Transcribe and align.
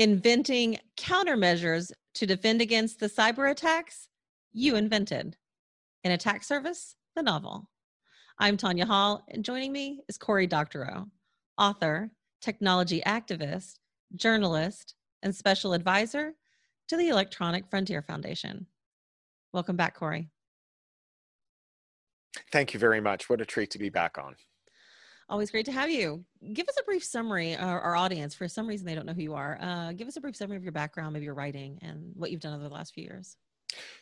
inventing 0.00 0.78
countermeasures 0.96 1.92
to 2.14 2.24
defend 2.24 2.62
against 2.62 2.98
the 2.98 3.06
cyber 3.06 3.50
attacks 3.50 4.08
you 4.50 4.74
invented. 4.74 5.36
In 6.04 6.12
Attack 6.12 6.42
Surface, 6.42 6.96
the 7.14 7.22
novel. 7.22 7.68
I'm 8.38 8.56
Tanya 8.56 8.86
Hall, 8.86 9.22
and 9.28 9.44
joining 9.44 9.72
me 9.72 10.00
is 10.08 10.16
Cory 10.16 10.46
Doctorow, 10.46 11.06
author, 11.58 12.10
technology 12.40 13.02
activist, 13.04 13.74
journalist, 14.16 14.94
and 15.22 15.36
special 15.36 15.74
advisor 15.74 16.32
to 16.88 16.96
the 16.96 17.10
Electronic 17.10 17.68
Frontier 17.68 18.00
Foundation. 18.00 18.66
Welcome 19.52 19.76
back, 19.76 19.94
Cory. 19.94 20.30
Thank 22.50 22.72
you 22.72 22.80
very 22.80 23.02
much. 23.02 23.28
What 23.28 23.42
a 23.42 23.44
treat 23.44 23.70
to 23.72 23.78
be 23.78 23.90
back 23.90 24.16
on. 24.16 24.34
Always 25.30 25.52
great 25.52 25.64
to 25.66 25.72
have 25.72 25.88
you. 25.88 26.24
Give 26.52 26.68
us 26.68 26.74
a 26.80 26.82
brief 26.82 27.04
summary, 27.04 27.54
our, 27.54 27.80
our 27.80 27.94
audience, 27.94 28.34
for 28.34 28.48
some 28.48 28.66
reason 28.66 28.84
they 28.84 28.96
don't 28.96 29.06
know 29.06 29.12
who 29.12 29.22
you 29.22 29.34
are. 29.34 29.58
Uh, 29.60 29.92
give 29.92 30.08
us 30.08 30.16
a 30.16 30.20
brief 30.20 30.34
summary 30.34 30.56
of 30.56 30.64
your 30.64 30.72
background, 30.72 31.12
maybe 31.12 31.24
your 31.24 31.34
writing, 31.34 31.78
and 31.82 32.10
what 32.16 32.32
you've 32.32 32.40
done 32.40 32.52
over 32.52 32.64
the 32.64 32.74
last 32.74 32.92
few 32.92 33.04
years. 33.04 33.36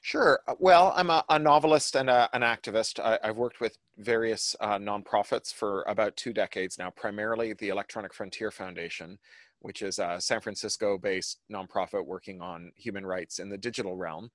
Sure. 0.00 0.40
Uh, 0.48 0.54
well, 0.58 0.94
I'm 0.96 1.10
a, 1.10 1.22
a 1.28 1.38
novelist 1.38 1.96
and 1.96 2.08
a, 2.08 2.30
an 2.32 2.40
activist. 2.40 2.98
I, 2.98 3.18
have 3.22 3.36
worked 3.36 3.60
with 3.60 3.76
various 3.98 4.56
uh, 4.60 4.78
nonprofits 4.78 5.52
for 5.52 5.82
about 5.82 6.16
two 6.16 6.32
decades 6.32 6.78
now, 6.78 6.88
primarily 6.88 7.52
the 7.52 7.68
Electronic 7.68 8.14
Frontier 8.14 8.50
Foundation, 8.50 9.18
which 9.58 9.82
is 9.82 9.98
a 9.98 10.16
San 10.20 10.40
Francisco 10.40 10.96
based 10.96 11.40
nonprofit 11.52 12.06
working 12.06 12.40
on 12.40 12.72
human 12.74 13.04
rights 13.04 13.38
in 13.38 13.50
the 13.50 13.58
digital 13.58 13.96
realm. 13.96 14.30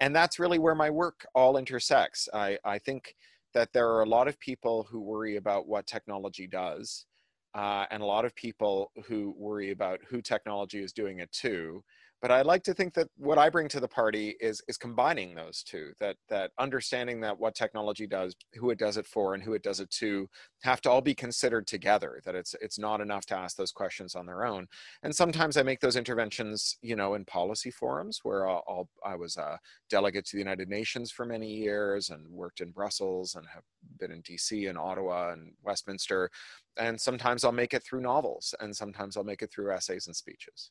And 0.00 0.14
that's 0.14 0.38
really 0.38 0.58
where 0.58 0.74
my 0.74 0.90
work 0.90 1.24
all 1.34 1.56
intersects. 1.56 2.28
I, 2.34 2.58
I 2.66 2.78
think 2.78 3.14
that 3.54 3.72
there 3.72 3.88
are 3.88 4.02
a 4.02 4.08
lot 4.08 4.28
of 4.28 4.38
people 4.40 4.86
who 4.90 5.00
worry 5.00 5.36
about 5.36 5.66
what 5.66 5.86
technology 5.86 6.46
does, 6.46 7.06
uh, 7.54 7.86
and 7.90 8.02
a 8.02 8.06
lot 8.06 8.24
of 8.24 8.34
people 8.34 8.90
who 9.06 9.34
worry 9.36 9.70
about 9.70 10.00
who 10.08 10.20
technology 10.20 10.82
is 10.82 10.92
doing 10.92 11.20
it 11.20 11.30
to 11.32 11.82
but 12.24 12.30
I 12.30 12.40
like 12.40 12.62
to 12.62 12.72
think 12.72 12.94
that 12.94 13.10
what 13.18 13.36
I 13.36 13.50
bring 13.50 13.68
to 13.68 13.80
the 13.80 13.86
party 13.86 14.34
is 14.40 14.62
is 14.66 14.78
combining 14.78 15.34
those 15.34 15.62
two. 15.62 15.92
That 16.00 16.16
that 16.30 16.52
understanding 16.58 17.20
that 17.20 17.38
what 17.38 17.54
technology 17.54 18.06
does, 18.06 18.34
who 18.54 18.70
it 18.70 18.78
does 18.78 18.96
it 18.96 19.06
for, 19.06 19.34
and 19.34 19.42
who 19.42 19.52
it 19.52 19.62
does 19.62 19.78
it 19.78 19.90
to, 19.98 20.26
have 20.62 20.80
to 20.80 20.90
all 20.90 21.02
be 21.02 21.14
considered 21.14 21.66
together. 21.66 22.22
That 22.24 22.34
it's 22.34 22.54
it's 22.62 22.78
not 22.78 23.02
enough 23.02 23.26
to 23.26 23.36
ask 23.36 23.58
those 23.58 23.72
questions 23.72 24.14
on 24.14 24.24
their 24.24 24.46
own. 24.46 24.68
And 25.02 25.14
sometimes 25.14 25.58
I 25.58 25.64
make 25.64 25.80
those 25.80 25.96
interventions, 25.96 26.78
you 26.80 26.96
know, 26.96 27.12
in 27.12 27.26
policy 27.26 27.70
forums 27.70 28.20
where 28.22 28.48
I'll 28.48 28.88
I 29.04 29.16
was 29.16 29.36
a 29.36 29.60
delegate 29.90 30.24
to 30.28 30.36
the 30.36 30.42
United 30.42 30.70
Nations 30.70 31.10
for 31.10 31.26
many 31.26 31.52
years 31.52 32.08
and 32.08 32.26
worked 32.32 32.62
in 32.62 32.70
Brussels 32.70 33.34
and 33.34 33.46
have 33.52 33.64
been 33.98 34.10
in 34.10 34.22
D.C. 34.22 34.64
and 34.64 34.78
Ottawa 34.78 35.32
and 35.32 35.52
Westminster. 35.62 36.30
And 36.78 36.98
sometimes 36.98 37.44
I'll 37.44 37.52
make 37.52 37.74
it 37.74 37.82
through 37.82 38.00
novels, 38.00 38.54
and 38.60 38.74
sometimes 38.74 39.18
I'll 39.18 39.24
make 39.24 39.42
it 39.42 39.52
through 39.52 39.72
essays 39.74 40.06
and 40.06 40.16
speeches. 40.16 40.70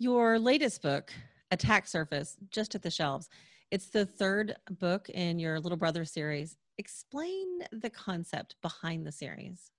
Your 0.00 0.38
latest 0.38 0.80
book, 0.80 1.12
Attack 1.50 1.88
Surface, 1.88 2.36
just 2.52 2.76
at 2.76 2.82
the 2.82 2.90
shelves. 2.90 3.28
It's 3.72 3.88
the 3.88 4.06
third 4.06 4.54
book 4.78 5.08
in 5.08 5.40
your 5.40 5.58
Little 5.58 5.76
Brother 5.76 6.04
series. 6.04 6.56
Explain 6.78 7.64
the 7.72 7.90
concept 7.90 8.54
behind 8.62 9.04
the 9.04 9.10
series. 9.10 9.72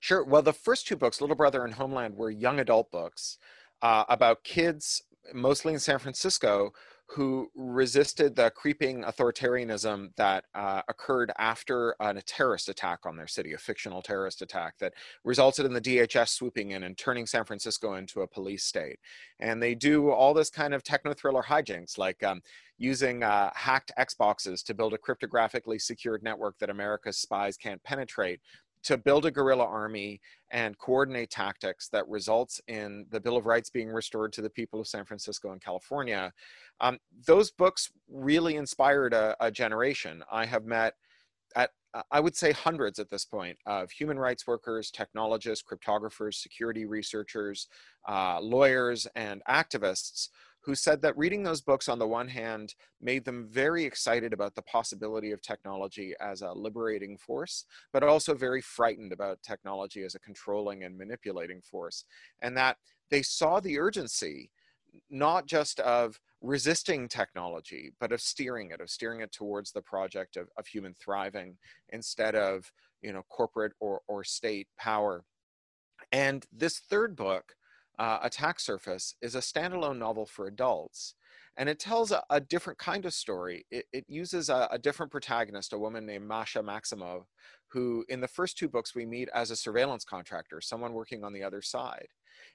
Sure. 0.00 0.24
Well, 0.24 0.40
the 0.40 0.54
first 0.54 0.86
two 0.86 0.96
books, 0.96 1.20
Little 1.20 1.36
Brother 1.36 1.66
and 1.66 1.74
Homeland, 1.74 2.16
were 2.16 2.30
young 2.30 2.58
adult 2.58 2.90
books 2.90 3.36
uh, 3.82 4.04
about 4.08 4.42
kids, 4.42 5.02
mostly 5.34 5.74
in 5.74 5.80
San 5.80 5.98
Francisco, 5.98 6.72
who 7.10 7.50
resisted 7.54 8.36
the 8.36 8.50
creeping 8.50 9.02
authoritarianism 9.02 10.14
that 10.16 10.44
uh, 10.54 10.82
occurred 10.88 11.32
after 11.38 11.96
a 12.00 12.20
terrorist 12.20 12.68
attack 12.68 13.00
on 13.06 13.16
their 13.16 13.26
city, 13.26 13.54
a 13.54 13.58
fictional 13.58 14.02
terrorist 14.02 14.42
attack 14.42 14.74
that 14.78 14.92
resulted 15.24 15.64
in 15.64 15.72
the 15.72 15.80
DHS 15.80 16.28
swooping 16.28 16.72
in 16.72 16.82
and 16.82 16.98
turning 16.98 17.24
San 17.24 17.44
Francisco 17.44 17.94
into 17.94 18.20
a 18.20 18.26
police 18.26 18.64
state. 18.64 18.98
And 19.40 19.62
they 19.62 19.74
do 19.74 20.10
all 20.10 20.34
this 20.34 20.50
kind 20.50 20.74
of 20.74 20.82
techno 20.82 21.14
thriller 21.14 21.42
hijinks, 21.42 21.96
like 21.96 22.22
um, 22.22 22.42
using 22.76 23.22
uh, 23.22 23.50
hacked 23.54 23.90
Xboxes 23.98 24.62
to 24.64 24.74
build 24.74 24.92
a 24.92 24.98
cryptographically 24.98 25.80
secured 25.80 26.22
network 26.22 26.58
that 26.58 26.68
America's 26.68 27.16
spies 27.16 27.56
can't 27.56 27.82
penetrate 27.84 28.40
to 28.88 28.96
build 28.96 29.26
a 29.26 29.30
guerrilla 29.30 29.66
army 29.66 30.18
and 30.50 30.78
coordinate 30.78 31.28
tactics 31.28 31.90
that 31.90 32.08
results 32.08 32.58
in 32.68 33.04
the 33.10 33.20
Bill 33.20 33.36
of 33.36 33.44
Rights 33.44 33.68
being 33.68 33.90
restored 33.90 34.32
to 34.32 34.40
the 34.40 34.48
people 34.48 34.80
of 34.80 34.88
San 34.88 35.04
Francisco 35.04 35.52
and 35.52 35.60
California. 35.60 36.32
Um, 36.80 36.98
those 37.26 37.50
books 37.50 37.90
really 38.10 38.56
inspired 38.56 39.12
a, 39.12 39.36
a, 39.40 39.50
generation. 39.50 40.24
I 40.32 40.46
have 40.46 40.64
met 40.64 40.94
at 41.54 41.70
I 42.10 42.20
would 42.20 42.34
say 42.34 42.52
hundreds 42.52 42.98
at 42.98 43.10
this 43.10 43.26
point 43.26 43.58
of 43.66 43.90
human 43.90 44.18
rights 44.18 44.46
workers, 44.46 44.90
technologists, 44.90 45.62
cryptographers, 45.62 46.34
security 46.34 46.86
researchers, 46.86 47.68
uh, 48.08 48.40
lawyers, 48.40 49.06
and 49.16 49.42
activists 49.48 50.28
who 50.60 50.74
said 50.74 51.00
that 51.02 51.16
reading 51.16 51.42
those 51.42 51.60
books 51.60 51.88
on 51.88 51.98
the 51.98 52.06
one 52.06 52.28
hand 52.28 52.74
made 53.00 53.24
them 53.24 53.46
very 53.48 53.84
excited 53.84 54.32
about 54.32 54.54
the 54.54 54.62
possibility 54.62 55.32
of 55.32 55.40
technology 55.40 56.14
as 56.20 56.42
a 56.42 56.52
liberating 56.52 57.16
force, 57.16 57.64
but 57.92 58.02
also 58.02 58.34
very 58.34 58.60
frightened 58.60 59.12
about 59.12 59.42
technology 59.42 60.02
as 60.02 60.14
a 60.14 60.20
controlling 60.20 60.84
and 60.84 60.98
manipulating 60.98 61.60
force. 61.62 62.04
And 62.42 62.56
that 62.56 62.76
they 63.10 63.22
saw 63.22 63.60
the 63.60 63.78
urgency 63.78 64.50
not 65.10 65.46
just 65.46 65.80
of 65.80 66.20
resisting 66.40 67.08
technology, 67.08 67.92
but 68.00 68.12
of 68.12 68.20
steering 68.20 68.70
it, 68.70 68.80
of 68.80 68.90
steering 68.90 69.20
it 69.20 69.32
towards 69.32 69.72
the 69.72 69.82
project 69.82 70.36
of, 70.36 70.48
of 70.56 70.66
human 70.66 70.94
thriving 70.94 71.56
instead 71.90 72.34
of 72.34 72.70
you 73.02 73.12
know 73.12 73.22
corporate 73.28 73.72
or, 73.80 74.00
or 74.08 74.24
state 74.24 74.68
power. 74.78 75.24
And 76.12 76.44
this 76.52 76.78
third 76.78 77.16
book 77.16 77.54
uh, 77.98 78.18
Attack 78.22 78.60
Surface 78.60 79.14
is 79.20 79.34
a 79.34 79.40
standalone 79.40 79.98
novel 79.98 80.26
for 80.26 80.46
adults. 80.46 81.14
And 81.56 81.68
it 81.68 81.80
tells 81.80 82.12
a, 82.12 82.22
a 82.30 82.40
different 82.40 82.78
kind 82.78 83.04
of 83.04 83.12
story. 83.12 83.66
It, 83.70 83.86
it 83.92 84.04
uses 84.06 84.48
a, 84.48 84.68
a, 84.70 84.78
different 84.78 85.10
protagonist, 85.10 85.72
a 85.72 85.78
woman 85.78 86.06
named 86.06 86.26
Masha 86.26 86.62
Maximov, 86.62 87.24
who 87.66 88.04
in 88.08 88.20
the 88.20 88.28
first 88.28 88.56
two 88.56 88.68
books 88.68 88.94
we 88.94 89.04
meet 89.04 89.28
as 89.34 89.50
a 89.50 89.56
surveillance 89.56 90.04
contractor, 90.04 90.60
someone 90.60 90.92
working 90.92 91.24
on 91.24 91.32
the 91.32 91.42
other 91.42 91.60
side. 91.60 92.06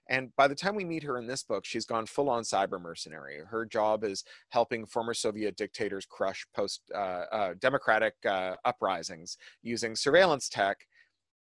And 0.09 0.33
by 0.37 0.47
the 0.47 0.55
time 0.55 0.75
we 0.75 0.85
meet 0.85 1.03
her 1.03 1.17
in 1.17 1.27
this 1.27 1.43
book, 1.43 1.65
she's 1.65 1.85
gone 1.85 2.05
full 2.05 2.29
on 2.29 2.43
cyber 2.43 2.79
mercenary. 2.81 3.39
Her 3.45 3.65
job 3.65 4.05
is 4.05 4.23
helping 4.49 4.85
former 4.85 5.13
Soviet 5.13 5.57
dictators 5.57 6.05
crush 6.05 6.45
post 6.55 6.81
uh, 6.95 7.25
uh, 7.31 7.53
democratic 7.59 8.13
uh, 8.25 8.55
uprisings 8.63 9.37
using 9.61 9.95
surveillance 9.95 10.47
tech. 10.47 10.87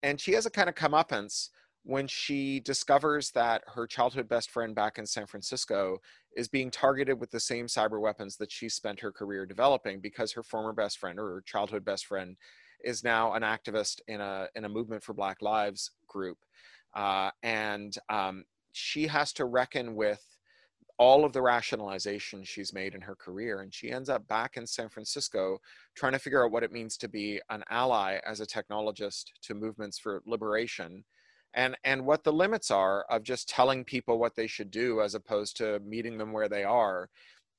And 0.01 0.19
she 0.19 0.33
has 0.33 0.47
a 0.47 0.51
kind 0.51 0.69
of 0.69 0.73
comeuppance 0.73 1.49
when 1.83 2.07
she 2.07 2.59
discovers 2.59 3.31
that 3.31 3.63
her 3.67 3.87
childhood 3.87 4.29
best 4.29 4.51
friend 4.51 4.75
back 4.75 4.97
in 4.97 5.05
San 5.05 5.25
Francisco 5.25 5.97
is 6.35 6.47
being 6.47 6.69
targeted 6.69 7.19
with 7.19 7.31
the 7.31 7.39
same 7.39 7.65
cyber 7.65 7.99
weapons 7.99 8.37
that 8.37 8.51
she 8.51 8.69
spent 8.69 8.99
her 8.99 9.11
career 9.11 9.45
developing 9.45 9.99
because 9.99 10.31
her 10.31 10.43
former 10.43 10.73
best 10.73 10.99
friend 10.99 11.19
or 11.19 11.35
her 11.35 11.43
childhood 11.45 11.83
best 11.83 12.05
friend 12.05 12.37
is 12.83 13.03
now 13.03 13.33
an 13.33 13.41
activist 13.41 14.01
in 14.07 14.21
a 14.21 14.47
in 14.55 14.65
a 14.65 14.69
movement 14.69 15.03
for 15.03 15.13
Black 15.13 15.41
Lives 15.41 15.91
group, 16.07 16.37
uh, 16.95 17.31
and 17.43 17.95
um, 18.09 18.43
she 18.71 19.07
has 19.07 19.33
to 19.33 19.45
reckon 19.45 19.95
with 19.95 20.25
all 20.97 21.25
of 21.25 21.33
the 21.33 21.41
rationalization 21.41 22.43
she's 22.43 22.73
made 22.73 22.93
in 22.93 23.01
her 23.01 23.15
career 23.15 23.61
and 23.61 23.73
she 23.73 23.91
ends 23.91 24.07
up 24.07 24.27
back 24.27 24.55
in 24.55 24.67
San 24.67 24.87
Francisco 24.87 25.57
trying 25.95 26.11
to 26.11 26.19
figure 26.19 26.45
out 26.45 26.51
what 26.51 26.61
it 26.61 26.71
means 26.71 26.95
to 26.95 27.07
be 27.07 27.41
an 27.49 27.63
ally 27.71 28.19
as 28.23 28.39
a 28.39 28.45
technologist 28.45 29.25
to 29.41 29.55
movements 29.55 29.97
for 29.97 30.21
liberation 30.27 31.03
and 31.53 31.75
and 31.83 32.05
what 32.05 32.23
the 32.23 32.31
limits 32.31 32.71
are 32.71 33.05
of 33.09 33.23
just 33.23 33.49
telling 33.49 33.83
people 33.83 34.19
what 34.19 34.35
they 34.35 34.47
should 34.47 34.71
do 34.71 35.01
as 35.01 35.15
opposed 35.15 35.57
to 35.57 35.79
meeting 35.79 36.17
them 36.17 36.31
where 36.31 36.49
they 36.49 36.63
are 36.63 37.09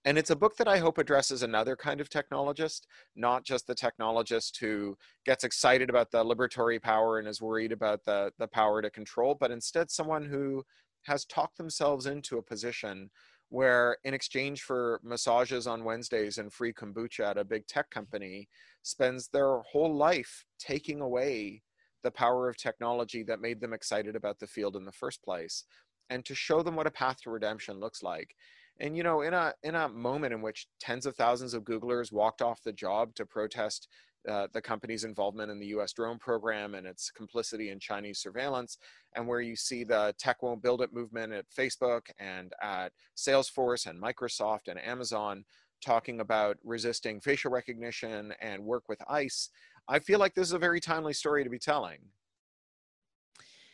and 0.04 0.18
it's 0.18 0.30
a 0.30 0.36
book 0.36 0.56
that 0.56 0.68
i 0.68 0.78
hope 0.78 0.98
addresses 0.98 1.42
another 1.42 1.76
kind 1.76 2.00
of 2.00 2.08
technologist 2.08 2.82
not 3.16 3.44
just 3.44 3.66
the 3.66 3.74
technologist 3.74 4.58
who 4.58 4.96
gets 5.24 5.44
excited 5.44 5.90
about 5.90 6.10
the 6.10 6.24
liberatory 6.24 6.80
power 6.80 7.18
and 7.18 7.28
is 7.28 7.42
worried 7.42 7.72
about 7.72 8.02
the 8.04 8.32
the 8.38 8.48
power 8.48 8.82
to 8.82 8.90
control 8.90 9.36
but 9.38 9.50
instead 9.50 9.90
someone 9.90 10.24
who 10.24 10.62
has 11.04 11.24
talked 11.24 11.56
themselves 11.56 12.06
into 12.06 12.38
a 12.38 12.42
position 12.42 13.10
where 13.52 13.98
in 14.04 14.14
exchange 14.14 14.62
for 14.62 14.98
massages 15.04 15.66
on 15.66 15.84
Wednesdays 15.84 16.38
and 16.38 16.50
free 16.50 16.72
kombucha 16.72 17.20
at 17.20 17.36
a 17.36 17.44
big 17.44 17.66
tech 17.66 17.90
company 17.90 18.48
spends 18.82 19.28
their 19.28 19.58
whole 19.58 19.94
life 19.94 20.46
taking 20.58 21.02
away 21.02 21.60
the 22.02 22.10
power 22.10 22.48
of 22.48 22.56
technology 22.56 23.22
that 23.22 23.40
made 23.40 23.60
them 23.60 23.72
excited 23.72 24.16
about 24.16 24.38
the 24.38 24.46
field 24.46 24.76
in 24.76 24.84
the 24.84 24.92
first 24.92 25.22
place 25.22 25.64
and 26.10 26.24
to 26.24 26.34
show 26.34 26.62
them 26.62 26.76
what 26.76 26.86
a 26.86 26.90
path 26.90 27.20
to 27.22 27.30
redemption 27.30 27.80
looks 27.80 28.02
like 28.02 28.34
and 28.80 28.96
you 28.96 29.02
know 29.02 29.22
in 29.22 29.34
a 29.34 29.52
in 29.62 29.74
a 29.74 29.88
moment 29.88 30.32
in 30.32 30.42
which 30.42 30.66
tens 30.80 31.06
of 31.06 31.16
thousands 31.16 31.54
of 31.54 31.64
googlers 31.64 32.12
walked 32.12 32.42
off 32.42 32.62
the 32.62 32.72
job 32.72 33.14
to 33.14 33.26
protest 33.26 33.88
uh, 34.28 34.46
the 34.52 34.62
company's 34.62 35.04
involvement 35.04 35.50
in 35.50 35.58
the 35.58 35.66
US 35.66 35.92
drone 35.92 36.18
program 36.18 36.74
and 36.74 36.86
its 36.86 37.10
complicity 37.10 37.70
in 37.70 37.80
Chinese 37.80 38.20
surveillance, 38.20 38.78
and 39.16 39.26
where 39.26 39.40
you 39.40 39.56
see 39.56 39.84
the 39.84 40.14
tech 40.18 40.42
won't 40.42 40.62
build 40.62 40.80
it 40.80 40.92
movement 40.92 41.32
at 41.32 41.50
Facebook 41.50 42.02
and 42.18 42.52
at 42.62 42.92
Salesforce 43.16 43.86
and 43.86 44.00
Microsoft 44.00 44.68
and 44.68 44.80
Amazon 44.80 45.44
talking 45.84 46.20
about 46.20 46.56
resisting 46.62 47.20
facial 47.20 47.50
recognition 47.50 48.32
and 48.40 48.62
work 48.62 48.84
with 48.88 49.02
ICE. 49.08 49.50
I 49.88 49.98
feel 49.98 50.18
like 50.18 50.34
this 50.34 50.48
is 50.48 50.52
a 50.52 50.58
very 50.58 50.80
timely 50.80 51.12
story 51.12 51.44
to 51.44 51.50
be 51.50 51.58
telling. 51.58 51.98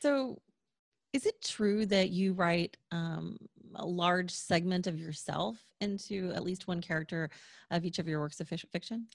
So, 0.01 0.41
is 1.13 1.27
it 1.27 1.43
true 1.43 1.87
that 1.87 2.11
you 2.11 2.33
write 2.33 2.77
um, 2.93 3.39
a 3.75 3.85
large 3.85 4.31
segment 4.31 4.87
of 4.87 4.99
yourself 4.99 5.57
into 5.81 6.33
at 6.35 6.45
least 6.45 6.69
one 6.69 6.81
character 6.81 7.31
of 7.71 7.85
each 7.85 7.99
of 7.99 8.07
your 8.07 8.21
works 8.21 8.41
of 8.41 8.49
fiction? 8.49 9.07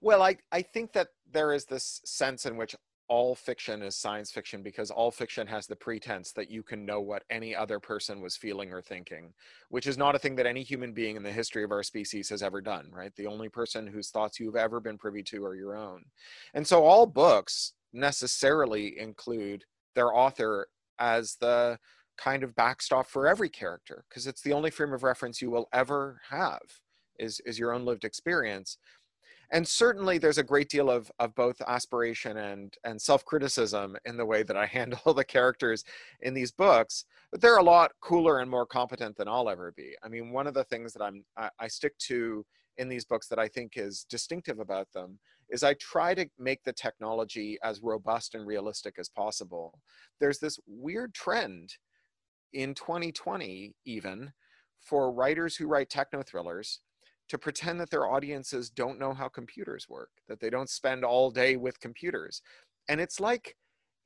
Well, 0.00 0.22
I, 0.22 0.36
I 0.52 0.62
think 0.62 0.92
that 0.92 1.08
there 1.30 1.52
is 1.52 1.64
this 1.64 2.00
sense 2.04 2.46
in 2.46 2.56
which 2.56 2.74
all 3.08 3.34
fiction 3.34 3.82
is 3.82 3.96
science 3.96 4.30
fiction 4.30 4.62
because 4.62 4.90
all 4.90 5.10
fiction 5.10 5.46
has 5.46 5.66
the 5.66 5.76
pretense 5.76 6.32
that 6.32 6.50
you 6.50 6.62
can 6.62 6.84
know 6.84 7.00
what 7.00 7.24
any 7.30 7.56
other 7.56 7.80
person 7.80 8.20
was 8.20 8.36
feeling 8.36 8.72
or 8.72 8.82
thinking, 8.82 9.32
which 9.70 9.86
is 9.86 9.96
not 9.96 10.14
a 10.14 10.18
thing 10.18 10.36
that 10.36 10.46
any 10.46 10.62
human 10.62 10.92
being 10.92 11.16
in 11.16 11.22
the 11.22 11.32
history 11.32 11.64
of 11.64 11.72
our 11.72 11.82
species 11.82 12.28
has 12.28 12.42
ever 12.42 12.60
done, 12.60 12.88
right? 12.92 13.14
The 13.16 13.26
only 13.26 13.48
person 13.48 13.86
whose 13.86 14.10
thoughts 14.10 14.38
you've 14.38 14.56
ever 14.56 14.78
been 14.78 14.98
privy 14.98 15.22
to 15.24 15.44
are 15.44 15.54
your 15.54 15.76
own. 15.76 16.04
And 16.54 16.66
so 16.66 16.84
all 16.84 17.06
books 17.06 17.72
necessarily 17.92 18.98
include 18.98 19.64
their 19.94 20.14
author 20.14 20.68
as 20.98 21.36
the 21.40 21.78
kind 22.18 22.42
of 22.42 22.54
backstop 22.54 23.06
for 23.06 23.26
every 23.26 23.48
character 23.48 24.04
because 24.08 24.26
it's 24.26 24.42
the 24.42 24.52
only 24.52 24.70
frame 24.70 24.92
of 24.92 25.02
reference 25.02 25.40
you 25.40 25.50
will 25.50 25.68
ever 25.72 26.20
have 26.28 26.60
is 27.18 27.40
is 27.46 27.58
your 27.58 27.72
own 27.72 27.84
lived 27.84 28.04
experience 28.04 28.78
and 29.50 29.66
certainly 29.66 30.18
there's 30.18 30.38
a 30.38 30.42
great 30.42 30.68
deal 30.68 30.90
of, 30.90 31.10
of 31.18 31.34
both 31.34 31.60
aspiration 31.66 32.36
and, 32.36 32.76
and 32.84 33.00
self-criticism 33.00 33.96
in 34.04 34.16
the 34.16 34.26
way 34.26 34.42
that 34.42 34.56
i 34.56 34.66
handle 34.78 35.14
the 35.14 35.24
characters 35.24 35.84
in 36.20 36.34
these 36.34 36.52
books 36.52 37.04
but 37.30 37.40
they're 37.40 37.58
a 37.58 37.62
lot 37.62 37.92
cooler 38.00 38.40
and 38.40 38.50
more 38.50 38.66
competent 38.66 39.16
than 39.16 39.28
i'll 39.28 39.48
ever 39.48 39.72
be. 39.76 39.94
I 40.02 40.08
mean 40.08 40.30
one 40.32 40.46
of 40.46 40.54
the 40.54 40.64
things 40.64 40.92
that 40.92 41.02
i'm 41.02 41.24
I, 41.36 41.50
I 41.58 41.68
stick 41.68 41.96
to 42.08 42.44
in 42.76 42.88
these 42.88 43.04
books 43.04 43.28
that 43.28 43.38
i 43.38 43.48
think 43.48 43.72
is 43.76 44.06
distinctive 44.08 44.58
about 44.60 44.88
them 44.92 45.18
is 45.50 45.62
i 45.62 45.74
try 45.74 46.14
to 46.14 46.28
make 46.38 46.62
the 46.64 46.72
technology 46.72 47.58
as 47.62 47.82
robust 47.82 48.34
and 48.34 48.46
realistic 48.46 48.96
as 48.98 49.08
possible. 49.08 49.78
There's 50.20 50.38
this 50.38 50.58
weird 50.66 51.14
trend 51.14 51.70
in 52.52 52.74
2020 52.74 53.74
even 53.84 54.32
for 54.80 55.12
writers 55.12 55.56
who 55.56 55.66
write 55.66 55.90
techno 55.90 56.22
thrillers 56.22 56.80
to 57.28 57.38
pretend 57.38 57.80
that 57.80 57.90
their 57.90 58.06
audiences 58.06 58.70
don't 58.70 58.98
know 58.98 59.12
how 59.12 59.28
computers 59.28 59.88
work, 59.88 60.10
that 60.28 60.40
they 60.40 60.50
don't 60.50 60.70
spend 60.70 61.04
all 61.04 61.30
day 61.30 61.56
with 61.56 61.80
computers. 61.80 62.42
And 62.88 63.00
it's 63.00 63.20
like 63.20 63.54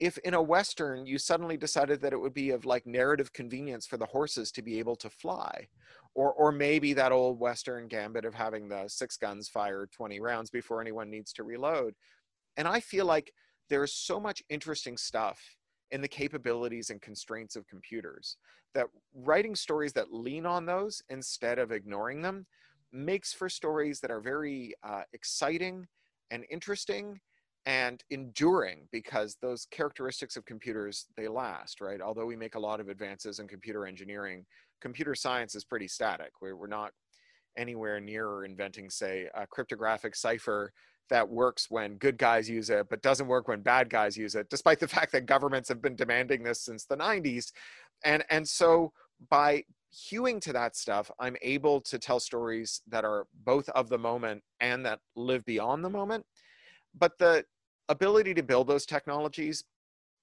if 0.00 0.18
in 0.18 0.34
a 0.34 0.42
Western 0.42 1.06
you 1.06 1.16
suddenly 1.16 1.56
decided 1.56 2.00
that 2.00 2.12
it 2.12 2.20
would 2.20 2.34
be 2.34 2.50
of 2.50 2.64
like 2.64 2.86
narrative 2.86 3.32
convenience 3.32 3.86
for 3.86 3.96
the 3.96 4.06
horses 4.06 4.50
to 4.52 4.62
be 4.62 4.78
able 4.80 4.96
to 4.96 5.08
fly. 5.08 5.68
Or, 6.14 6.32
or 6.32 6.52
maybe 6.52 6.92
that 6.92 7.12
old 7.12 7.38
Western 7.38 7.88
gambit 7.88 8.26
of 8.26 8.34
having 8.34 8.68
the 8.68 8.84
six 8.88 9.16
guns 9.16 9.48
fire 9.48 9.88
20 9.90 10.20
rounds 10.20 10.50
before 10.50 10.80
anyone 10.80 11.08
needs 11.08 11.32
to 11.34 11.42
reload. 11.42 11.94
And 12.56 12.68
I 12.68 12.80
feel 12.80 13.06
like 13.06 13.32
there's 13.70 13.94
so 13.94 14.20
much 14.20 14.42
interesting 14.50 14.98
stuff 14.98 15.40
in 15.90 16.02
the 16.02 16.08
capabilities 16.08 16.90
and 16.90 17.00
constraints 17.00 17.56
of 17.56 17.66
computers 17.66 18.36
that 18.74 18.88
writing 19.14 19.54
stories 19.54 19.92
that 19.92 20.12
lean 20.12 20.44
on 20.46 20.66
those 20.66 21.02
instead 21.08 21.58
of 21.58 21.72
ignoring 21.72 22.20
them 22.20 22.46
makes 22.92 23.32
for 23.32 23.48
stories 23.48 24.00
that 24.00 24.10
are 24.10 24.20
very 24.20 24.74
uh, 24.82 25.02
exciting 25.12 25.86
and 26.30 26.44
interesting 26.50 27.20
and 27.64 28.02
enduring 28.10 28.88
because 28.90 29.36
those 29.40 29.66
characteristics 29.70 30.36
of 30.36 30.44
computers 30.44 31.06
they 31.16 31.28
last 31.28 31.80
right? 31.80 32.00
Although 32.00 32.26
we 32.26 32.36
make 32.36 32.56
a 32.56 32.60
lot 32.60 32.80
of 32.80 32.88
advances 32.88 33.38
in 33.38 33.48
computer 33.48 33.86
engineering 33.86 34.44
computer 34.80 35.14
science 35.14 35.54
is 35.54 35.64
pretty 35.64 35.86
static. 35.86 36.32
We're, 36.40 36.56
we're 36.56 36.66
not 36.66 36.90
anywhere 37.56 38.00
near 38.00 38.44
inventing 38.44 38.90
say 38.90 39.28
a 39.34 39.46
cryptographic 39.46 40.16
cipher 40.16 40.72
that 41.10 41.28
works 41.28 41.66
when 41.68 41.96
good 41.96 42.16
guys 42.16 42.48
use 42.48 42.70
it 42.70 42.86
but 42.88 43.02
doesn't 43.02 43.26
work 43.26 43.46
when 43.48 43.60
bad 43.60 43.90
guys 43.90 44.16
use 44.16 44.34
it 44.34 44.48
despite 44.48 44.80
the 44.80 44.88
fact 44.96 45.12
that 45.12 45.26
governments 45.26 45.68
have 45.68 45.82
been 45.82 45.94
demanding 45.94 46.42
this 46.42 46.62
since 46.62 46.86
the 46.86 46.96
90s 46.96 47.52
and 48.04 48.24
and 48.30 48.48
so 48.48 48.90
by 49.28 49.62
hewing 49.92 50.40
to 50.40 50.52
that 50.52 50.76
stuff, 50.76 51.10
I'm 51.18 51.36
able 51.42 51.80
to 51.82 51.98
tell 51.98 52.18
stories 52.18 52.80
that 52.88 53.04
are 53.04 53.26
both 53.44 53.68
of 53.70 53.88
the 53.88 53.98
moment 53.98 54.42
and 54.60 54.84
that 54.86 55.00
live 55.16 55.44
beyond 55.44 55.84
the 55.84 55.90
moment. 55.90 56.24
But 56.98 57.18
the 57.18 57.44
ability 57.88 58.34
to 58.34 58.42
build 58.42 58.66
those 58.66 58.86
technologies 58.86 59.64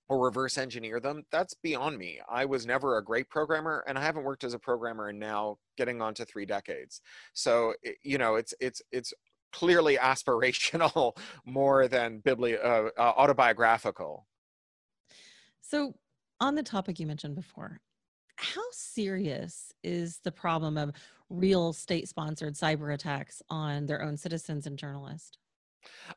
or 0.10 0.20
reverse 0.20 0.58
engineer 0.58 1.00
them, 1.00 1.24
that's 1.32 1.54
beyond 1.54 1.98
me. 1.98 2.20
I 2.28 2.46
was 2.46 2.66
never 2.66 2.98
a 2.98 3.04
great 3.04 3.30
programmer 3.30 3.84
and 3.88 3.98
I 3.98 4.02
haven't 4.02 4.24
worked 4.24 4.44
as 4.44 4.56
a 4.56 4.60
programmer 4.60 5.10
in 5.12 5.20
now 5.20 5.58
getting 5.78 6.02
on 6.02 6.16
to 6.16 6.26
3 6.26 6.46
decades. 6.48 7.02
So, 7.34 7.76
you 8.02 8.18
know, 8.18 8.36
it's 8.36 8.54
it's 8.60 8.82
it's 8.92 9.14
clearly 9.52 9.98
aspirational 10.02 11.16
more 11.46 11.88
than 11.88 12.22
bibli- 12.22 12.64
uh, 12.64 12.90
uh, 12.98 13.14
autobiographical. 13.18 14.26
So, 15.62 15.94
on 16.40 16.56
the 16.56 16.64
topic 16.64 17.00
you 17.00 17.06
mentioned 17.06 17.36
before, 17.36 17.80
how 18.40 18.64
serious 18.72 19.74
is 19.84 20.20
the 20.24 20.32
problem 20.32 20.78
of 20.78 20.94
real 21.30 21.74
state 21.74 22.08
sponsored 22.08 22.56
cyber 22.56 22.94
attacks 22.94 23.42
on 23.50 23.86
their 23.86 24.02
own 24.02 24.16
citizens 24.16 24.66
and 24.66 24.78
journalists? 24.78 25.38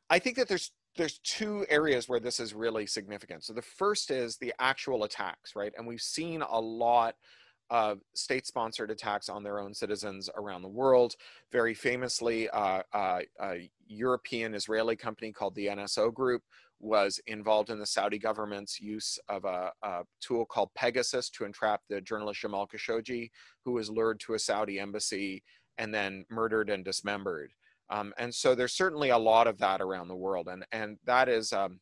I 0.09 0.19
think 0.21 0.37
that 0.37 0.49
there's 0.49 0.71
there's 0.97 1.19
two 1.21 1.65
areas 1.69 2.09
where 2.09 2.21
this 2.21 2.39
is 2.39 2.53
really 2.53 2.87
significant. 2.87 3.43
So 3.45 3.55
the 3.55 3.63
first 3.63 4.11
is 4.11 4.37
the 4.37 4.53
actual 4.59 5.05
attacks, 5.05 5.57
right? 5.57 5.73
And 5.77 5.87
we've 5.87 6.03
seen 6.03 6.43
a 6.43 6.61
lot 6.61 7.15
of 7.71 8.01
state 8.15 8.47
sponsored 8.47 8.91
attacks 8.91 9.31
on 9.31 9.43
their 9.43 9.59
own 9.59 9.73
citizens 9.73 10.29
around 10.37 10.61
the 10.61 10.69
world. 10.69 11.15
Very 11.51 11.73
famously, 11.73 12.51
uh, 12.51 12.83
uh, 12.93 13.21
a 13.41 13.71
European 13.87 14.55
Israeli 14.55 14.95
company 14.95 15.33
called 15.33 15.55
the 15.55 15.69
NSO 15.69 16.13
Group 16.13 16.43
was 16.83 17.21
involved 17.29 17.71
in 17.71 17.79
the 17.79 17.87
Saudi 17.87 18.19
government's 18.19 18.81
use 18.81 19.19
of 19.29 19.45
a, 19.45 19.71
a, 19.83 20.03
tool 20.21 20.45
called 20.45 20.69
Pegasus 20.75 21.31
to 21.31 21.45
entrap 21.45 21.81
the 21.89 22.01
journalist 22.01 22.41
Jamal 22.41 22.67
Khashoggi, 22.67 23.31
who 23.65 23.73
was 23.73 23.89
lured 23.89 24.19
to 24.21 24.35
a 24.35 24.39
Saudi 24.39 24.81
embassy 24.81 25.45
and 25.79 25.95
then 25.95 26.25
murdered 26.29 26.69
and 26.69 26.85
dismembered. 26.85 27.53
Um, 27.89 28.13
and 28.19 28.35
so 28.35 28.55
there's 28.55 28.75
certainly 28.75 29.11
a 29.11 29.19
lot 29.19 29.47
of 29.47 29.59
that 29.59 29.81
around 29.81 30.09
the 30.09 30.17
world, 30.17 30.49
and 30.49 30.65
and 30.73 30.99
that 31.05 31.29
is 31.29 31.53
um, 31.53 31.79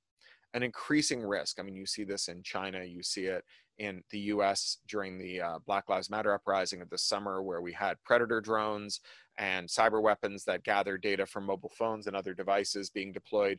an 0.55 0.63
increasing 0.63 1.23
risk. 1.23 1.59
I 1.59 1.63
mean, 1.63 1.77
you 1.77 1.87
see 1.87 2.05
this 2.05 2.29
in 2.29 2.43
China, 2.43 2.85
you 2.85 3.03
see 3.03 3.25
it 3.25 3.45
in 3.79 4.03
the 4.11 4.19
U.S. 4.19 4.79
during 4.89 5.19
the 5.19 5.41
uh, 5.41 5.59
Black 5.67 5.89
Lives 5.89 6.11
Matter 6.11 6.35
uprising 6.35 6.83
of 6.83 6.91
the 6.91 6.99
summer, 6.99 7.43
where 7.43 7.63
we 7.63 7.73
had 7.73 7.97
predator 8.05 8.41
drones 8.41 9.01
and 9.39 9.69
cyber 9.69 10.03
weapons 10.03 10.45
that 10.45 10.65
gather 10.65 10.99
data 10.99 11.25
from 11.25 11.47
mobile 11.47 11.73
phones 11.79 12.07
and 12.07 12.15
other 12.15 12.35
devices 12.35 12.91
being 12.91 13.13
deployed 13.13 13.59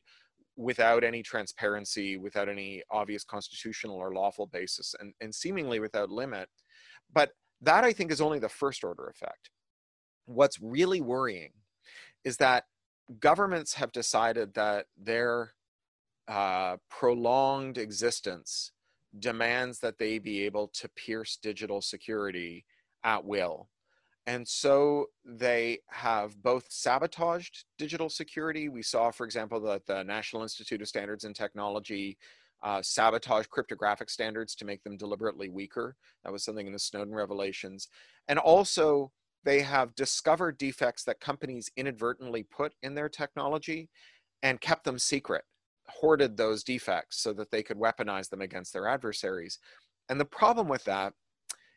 without 0.56 1.04
any 1.04 1.24
transparency, 1.24 2.18
without 2.18 2.50
any 2.50 2.84
obvious 2.92 3.24
constitutional 3.24 3.96
or 3.96 4.14
lawful 4.14 4.48
basis, 4.48 4.96
and, 5.00 5.14
and 5.22 5.34
seemingly 5.34 5.80
without 5.80 6.10
limit. 6.10 6.50
But 7.14 7.32
that 7.62 7.84
I 7.84 7.94
think 7.94 8.12
is 8.12 8.22
only 8.22 8.40
the 8.40 8.50
first 8.50 8.84
order 8.84 9.08
effect. 9.08 9.50
What's 10.26 10.60
really 10.62 11.02
worrying 11.02 11.52
is 12.24 12.38
that 12.38 12.66
governments 13.20 13.74
have 13.74 13.92
decided 13.92 14.54
that 14.54 14.86
their 14.98 15.54
uh, 16.28 16.78
prolonged 16.90 17.78
existence 17.78 18.72
demands 19.20 19.80
that 19.80 19.98
they 19.98 20.20
be 20.20 20.46
able 20.46 20.68
to 20.68 20.88
pierce 20.90 21.38
digital 21.42 21.82
security 21.82 22.66
at 23.04 23.26
will 23.26 23.68
and 24.28 24.48
so 24.48 25.08
they 25.26 25.80
have 25.88 26.42
both 26.42 26.66
sabotaged 26.70 27.66
digital 27.78 28.10
security. 28.10 28.70
We 28.70 28.84
saw, 28.84 29.12
for 29.12 29.26
example, 29.26 29.60
that 29.62 29.86
the 29.88 30.04
National 30.04 30.44
Institute 30.44 30.82
of 30.82 30.88
Standards 30.88 31.24
and 31.24 31.36
Technology 31.36 32.18
uh, 32.64 32.82
sabotage 32.82 33.48
cryptographic 33.48 34.10
standards 34.10 34.54
to 34.56 34.66
make 34.66 34.84
them 34.84 34.96
deliberately 34.96 35.50
weaker. 35.50 35.96
That 36.24 36.32
was 36.32 36.44
something 36.44 36.68
in 36.68 36.74
the 36.74 36.80
Snowden 36.80 37.14
revelations. 37.14 37.88
And 38.28 38.38
also, 38.38 39.12
they 39.44 39.62
have 39.62 39.96
discovered 39.96 40.60
defects 40.60 41.04
that 41.06 41.20
companies 41.20 41.72
inadvertently 41.76 42.44
put 42.44 42.74
in 42.84 42.94
their 42.94 43.10
technology 43.10 43.90
and 44.44 44.62
kept 44.62 44.84
them 44.84 45.00
secret, 45.00 45.44
hoarded 45.88 46.38
those 46.38 46.64
defects 46.64 47.22
so 47.22 47.34
that 47.34 47.50
they 47.50 47.64
could 47.64 47.78
weaponize 47.78 48.30
them 48.30 48.42
against 48.42 48.74
their 48.74 48.88
adversaries. 48.88 49.58
And 50.10 50.20
the 50.20 50.26
problem 50.26 50.68
with 50.68 50.84
that 50.84 51.14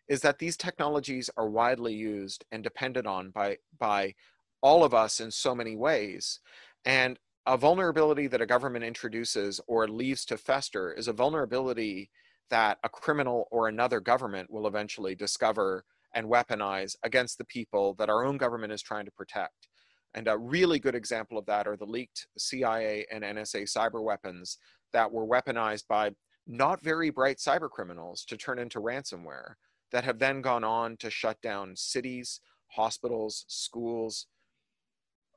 is 0.08 0.20
that 0.20 0.38
these 0.38 0.56
technologies 0.56 1.30
are 1.36 1.48
widely 1.48 1.94
used 1.94 2.44
and 2.52 2.62
depended 2.62 3.06
on 3.06 3.30
by 3.30 3.56
by 3.78 4.14
all 4.62 4.84
of 4.84 4.94
us 4.94 5.20
in 5.20 5.30
so 5.30 5.54
many 5.54 5.76
ways 5.76 6.40
and 6.84 7.18
a 7.46 7.56
vulnerability 7.56 8.26
that 8.26 8.40
a 8.40 8.46
government 8.46 8.84
introduces 8.84 9.60
or 9.66 9.86
leaves 9.86 10.24
to 10.24 10.38
fester 10.38 10.92
is 10.92 11.08
a 11.08 11.12
vulnerability 11.12 12.10
that 12.50 12.78
a 12.84 12.88
criminal 12.88 13.46
or 13.50 13.68
another 13.68 14.00
government 14.00 14.50
will 14.50 14.66
eventually 14.66 15.14
discover 15.14 15.84
and 16.14 16.26
weaponize 16.26 16.96
against 17.02 17.36
the 17.36 17.44
people 17.44 17.94
that 17.98 18.08
our 18.08 18.24
own 18.24 18.38
government 18.38 18.72
is 18.72 18.80
trying 18.80 19.04
to 19.04 19.10
protect. 19.10 19.68
And 20.14 20.28
a 20.28 20.38
really 20.38 20.78
good 20.78 20.94
example 20.94 21.36
of 21.36 21.44
that 21.46 21.66
are 21.66 21.76
the 21.76 21.84
leaked 21.84 22.28
CIA 22.38 23.04
and 23.10 23.24
NSA 23.24 23.64
cyber 23.64 24.02
weapons 24.02 24.58
that 24.92 25.10
were 25.10 25.26
weaponized 25.26 25.84
by 25.88 26.12
not 26.46 26.82
very 26.82 27.10
bright 27.10 27.38
cyber 27.38 27.68
criminals 27.68 28.24
to 28.26 28.36
turn 28.36 28.58
into 28.58 28.80
ransomware 28.80 29.54
that 29.94 30.02
have 30.02 30.18
then 30.18 30.42
gone 30.42 30.64
on 30.64 30.96
to 30.96 31.08
shut 31.08 31.40
down 31.40 31.76
cities, 31.76 32.40
hospitals, 32.66 33.44
schools, 33.46 34.26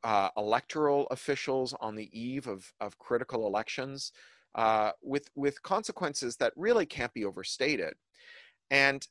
uh, 0.04 0.30
electoral 0.36 1.06
officials 1.12 1.76
on 1.80 1.94
the 1.94 2.10
eve 2.12 2.48
of, 2.48 2.74
of 2.82 2.98
critical 2.98 3.46
elections, 3.46 4.12
uh, 4.56 4.92
with 5.04 5.30
with 5.36 5.62
consequences 5.62 6.38
that 6.38 6.54
really 6.56 6.88
can't 6.88 7.14
be 7.14 7.24
overstated. 7.24 7.94
And 8.72 9.08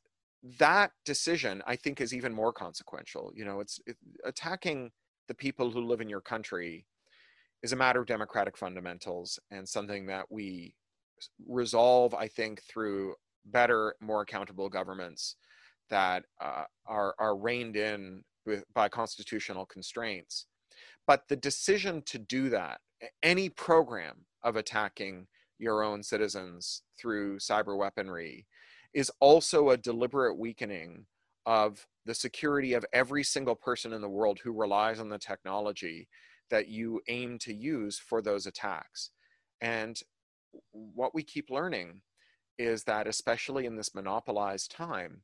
that 0.58 0.90
decision, 1.04 1.62
I 1.64 1.76
think, 1.76 2.00
is 2.00 2.12
even 2.12 2.32
more 2.34 2.52
consequential. 2.52 3.32
You 3.32 3.44
know, 3.44 3.60
it's 3.60 3.78
it, 3.86 3.96
attacking 4.24 4.90
the 5.28 5.34
people 5.34 5.70
who 5.70 5.80
live 5.80 6.00
in 6.00 6.08
your 6.08 6.20
country 6.20 6.86
is 7.62 7.72
a 7.72 7.76
matter 7.76 8.00
of 8.00 8.06
democratic 8.06 8.56
fundamentals 8.56 9.38
and 9.52 9.68
something 9.68 10.06
that 10.06 10.26
we 10.28 10.74
resolve, 11.46 12.14
I 12.14 12.26
think, 12.26 12.62
through 12.64 13.14
better, 13.46 13.94
more 14.00 14.22
accountable 14.22 14.68
governments 14.68 15.36
that 15.88 16.24
uh, 16.40 16.64
are 16.86 17.14
are 17.18 17.36
reined 17.36 17.76
in 17.76 18.22
with, 18.44 18.64
by 18.74 18.88
constitutional 18.88 19.66
constraints. 19.66 20.46
But 21.06 21.22
the 21.28 21.36
decision 21.36 22.02
to 22.06 22.18
do 22.18 22.48
that, 22.50 22.80
any 23.22 23.48
program 23.48 24.26
of 24.42 24.56
attacking 24.56 25.26
your 25.58 25.82
own 25.82 26.02
citizens 26.02 26.82
through 26.98 27.38
cyber 27.38 27.76
weaponry, 27.78 28.46
is 28.92 29.10
also 29.20 29.70
a 29.70 29.76
deliberate 29.76 30.36
weakening 30.36 31.06
of 31.44 31.86
the 32.04 32.14
security 32.14 32.72
of 32.72 32.84
every 32.92 33.22
single 33.22 33.54
person 33.54 33.92
in 33.92 34.00
the 34.00 34.08
world 34.08 34.40
who 34.42 34.52
relies 34.52 35.00
on 35.00 35.08
the 35.08 35.18
technology 35.18 36.08
that 36.50 36.68
you 36.68 37.00
aim 37.08 37.38
to 37.38 37.54
use 37.54 37.98
for 37.98 38.20
those 38.20 38.46
attacks. 38.46 39.10
And 39.60 39.98
what 40.72 41.14
we 41.14 41.22
keep 41.22 41.50
learning 41.50 42.02
is 42.58 42.84
that, 42.84 43.06
especially 43.06 43.66
in 43.66 43.76
this 43.76 43.94
monopolized 43.94 44.70
time, 44.70 45.22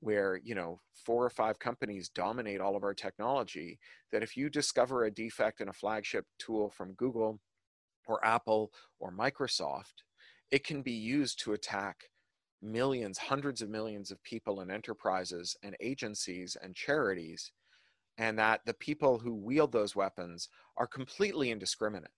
where 0.00 0.40
you 0.42 0.54
know 0.54 0.80
four 0.94 1.24
or 1.24 1.30
five 1.30 1.58
companies 1.58 2.08
dominate 2.08 2.60
all 2.60 2.76
of 2.76 2.84
our 2.84 2.94
technology 2.94 3.78
that 4.12 4.22
if 4.22 4.36
you 4.36 4.48
discover 4.48 5.04
a 5.04 5.10
defect 5.10 5.60
in 5.60 5.68
a 5.68 5.72
flagship 5.72 6.24
tool 6.38 6.70
from 6.70 6.92
google 6.94 7.40
or 8.06 8.24
apple 8.24 8.70
or 9.00 9.12
microsoft 9.12 10.02
it 10.50 10.64
can 10.64 10.82
be 10.82 10.92
used 10.92 11.38
to 11.38 11.52
attack 11.52 12.04
millions 12.62 13.18
hundreds 13.18 13.62
of 13.62 13.68
millions 13.68 14.10
of 14.10 14.22
people 14.22 14.60
and 14.60 14.70
enterprises 14.70 15.56
and 15.62 15.76
agencies 15.80 16.56
and 16.62 16.74
charities 16.74 17.52
and 18.16 18.38
that 18.38 18.60
the 18.66 18.74
people 18.74 19.18
who 19.18 19.34
wield 19.34 19.70
those 19.70 19.94
weapons 19.94 20.48
are 20.76 20.86
completely 20.86 21.50
indiscriminate 21.50 22.10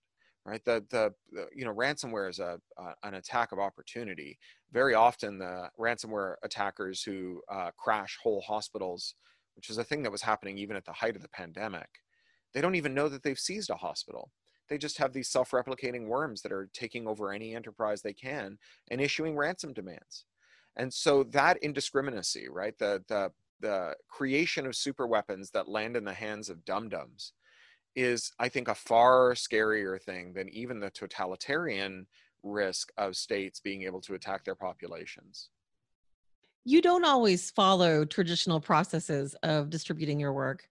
right? 0.45 0.65
The 0.65 0.85
the, 0.91 1.13
the 1.33 1.47
you 1.55 1.65
know 1.65 1.75
ransomware 1.75 2.29
is 2.31 2.39
a 2.39 2.59
an 3.03 3.15
attack 3.15 3.53
of 3.53 3.59
opportunity. 3.59 4.39
Very 4.73 4.95
often 4.95 5.39
the 5.39 5.71
ransomware 5.79 6.35
attackers 6.43 7.03
who 7.03 7.43
uh, 7.51 7.71
crash 7.77 8.19
whole 8.23 8.43
hospitals 8.43 9.15
which 9.57 9.69
is 9.69 9.79
a 9.79 9.85
thing 9.85 10.03
that 10.03 10.13
was 10.13 10.23
happening 10.23 10.57
even 10.57 10.77
at 10.77 10.85
the 10.85 10.93
height 10.93 11.17
of 11.17 11.23
the 11.23 11.29
pandemic 11.29 11.89
they 12.53 12.61
don't 12.61 12.75
even 12.75 12.95
know 12.95 13.09
that 13.09 13.23
they've 13.23 13.39
seized 13.39 13.71
a 13.71 13.77
hospital. 13.77 14.31
They 14.69 14.79
just 14.79 14.99
have 14.99 15.13
these 15.13 15.31
self-replicating 15.31 16.07
worms 16.07 16.43
that 16.43 16.53
are 16.53 16.69
taking 16.73 17.07
over 17.07 17.33
any 17.33 17.55
enterprise 17.55 18.03
they 18.03 18.13
can 18.13 18.59
and 18.91 19.01
issuing 19.01 19.37
ransom 19.37 19.73
demands. 19.73 20.25
And 20.77 20.93
so 20.93 21.25
that 21.25 21.59
indiscriminacy 21.59 22.49
right? 22.49 22.77
The 22.79 23.03
the 23.09 23.33
the 23.61 23.95
creation 24.09 24.67
of 24.67 24.75
super 24.75 25.07
weapons 25.07 25.51
that 25.51 25.69
land 25.69 25.97
in 25.97 26.05
the 26.05 26.15
hands 26.15 26.49
of 26.49 26.65
dum-dums 26.65 27.35
is 27.97 28.33
i 28.39 28.49
think 28.49 28.69
a 28.69 28.75
far 28.75 29.33
scarier 29.35 30.01
thing 30.01 30.33
than 30.33 30.49
even 30.51 30.79
the 30.79 30.91
totalitarian 30.91 32.07
risk 32.43 32.93
of 32.97 33.17
states 33.17 33.61
being 33.61 33.83
able 33.83 34.01
to 34.03 34.15
attack 34.15 34.45
their 34.45 34.55
populations. 34.55 35.51
You 36.65 36.83
don't 36.83 37.05
always 37.05 37.51
follow 37.51 38.05
traditional 38.05 38.61
processes 38.61 39.35
of 39.43 39.71
distributing 39.71 40.21
your 40.21 40.33
work. 40.33 40.69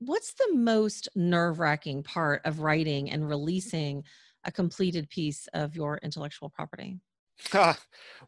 What's 0.00 0.34
the 0.34 0.54
most 0.54 1.08
nerve-wracking 1.14 2.04
part 2.04 2.42
of 2.44 2.60
writing 2.60 3.10
and 3.10 3.28
releasing 3.28 4.04
a 4.44 4.52
completed 4.52 5.08
piece 5.10 5.48
of 5.52 5.76
your 5.76 5.98
intellectual 6.02 6.48
property 6.48 6.98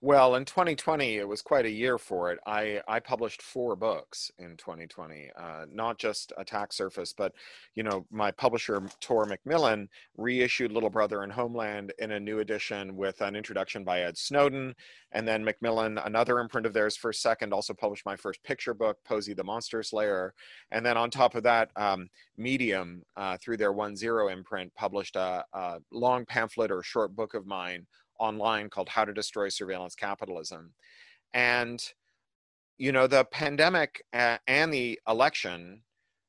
well, 0.01 0.37
in 0.37 0.45
2020, 0.45 1.17
it 1.17 1.29
was 1.29 1.43
quite 1.43 1.67
a 1.67 1.71
year 1.71 1.99
for 1.99 2.31
it. 2.31 2.39
I, 2.47 2.81
I 2.87 3.01
published 3.01 3.43
four 3.43 3.77
books 3.77 4.31
in 4.39 4.57
2020, 4.57 5.31
uh, 5.37 5.67
not 5.71 5.99
just 5.99 6.33
Attack 6.39 6.73
Surface, 6.73 7.13
but 7.13 7.33
you 7.75 7.83
know, 7.83 8.07
my 8.11 8.31
publisher 8.31 8.83
Tor 9.01 9.27
Macmillan 9.27 9.89
reissued 10.17 10.73
Little 10.73 10.91
Brother 10.91 11.23
and 11.23 11.33
Homeland 11.33 11.93
in 11.99 12.13
a 12.13 12.21
new 12.21 12.39
edition 12.39 12.97
with 12.97 13.21
an 13.21 13.35
introduction 13.35 13.85
by 13.85 14.03
Ed 14.03 14.17
Snowden, 14.17 14.75
and 15.13 15.27
then 15.27 15.45
Macmillan, 15.45 15.99
another 15.99 16.39
imprint 16.39 16.67
of 16.67 16.73
theirs, 16.73 16.97
First 16.97 17.21
Second, 17.21 17.53
also 17.53 17.75
published 17.75 18.07
my 18.07 18.17
first 18.17 18.43
picture 18.45 18.75
book, 18.75 18.99
Poesy 19.09 19.37
the 19.37 19.45
Monster 19.45 19.83
Slayer, 19.83 20.35
and 20.71 20.87
then 20.87 20.97
on 20.97 21.11
top 21.11 21.35
of 21.35 21.43
that, 21.43 21.71
um, 21.77 22.09
Medium, 22.37 23.03
uh, 23.17 23.37
through 23.39 23.57
their 23.57 23.73
OneZero 23.73 24.33
imprint, 24.33 24.75
published 24.77 25.17
a, 25.17 25.45
a 25.53 25.79
long 25.93 26.25
pamphlet 26.25 26.71
or 26.71 26.83
short 26.83 27.15
book 27.15 27.35
of 27.35 27.47
mine 27.47 27.87
online 28.21 28.69
called 28.69 28.91
How 28.91 29.05
to 29.05 29.13
Destroy 29.13 29.49
Surveillance 29.49 29.95
Capitalism. 29.95 30.75
And, 31.33 31.83
you 32.79 32.93
know, 32.93 33.07
the 33.07 33.25
pandemic 33.25 34.05
and 34.13 34.73
the 34.73 35.01
election 35.09 35.83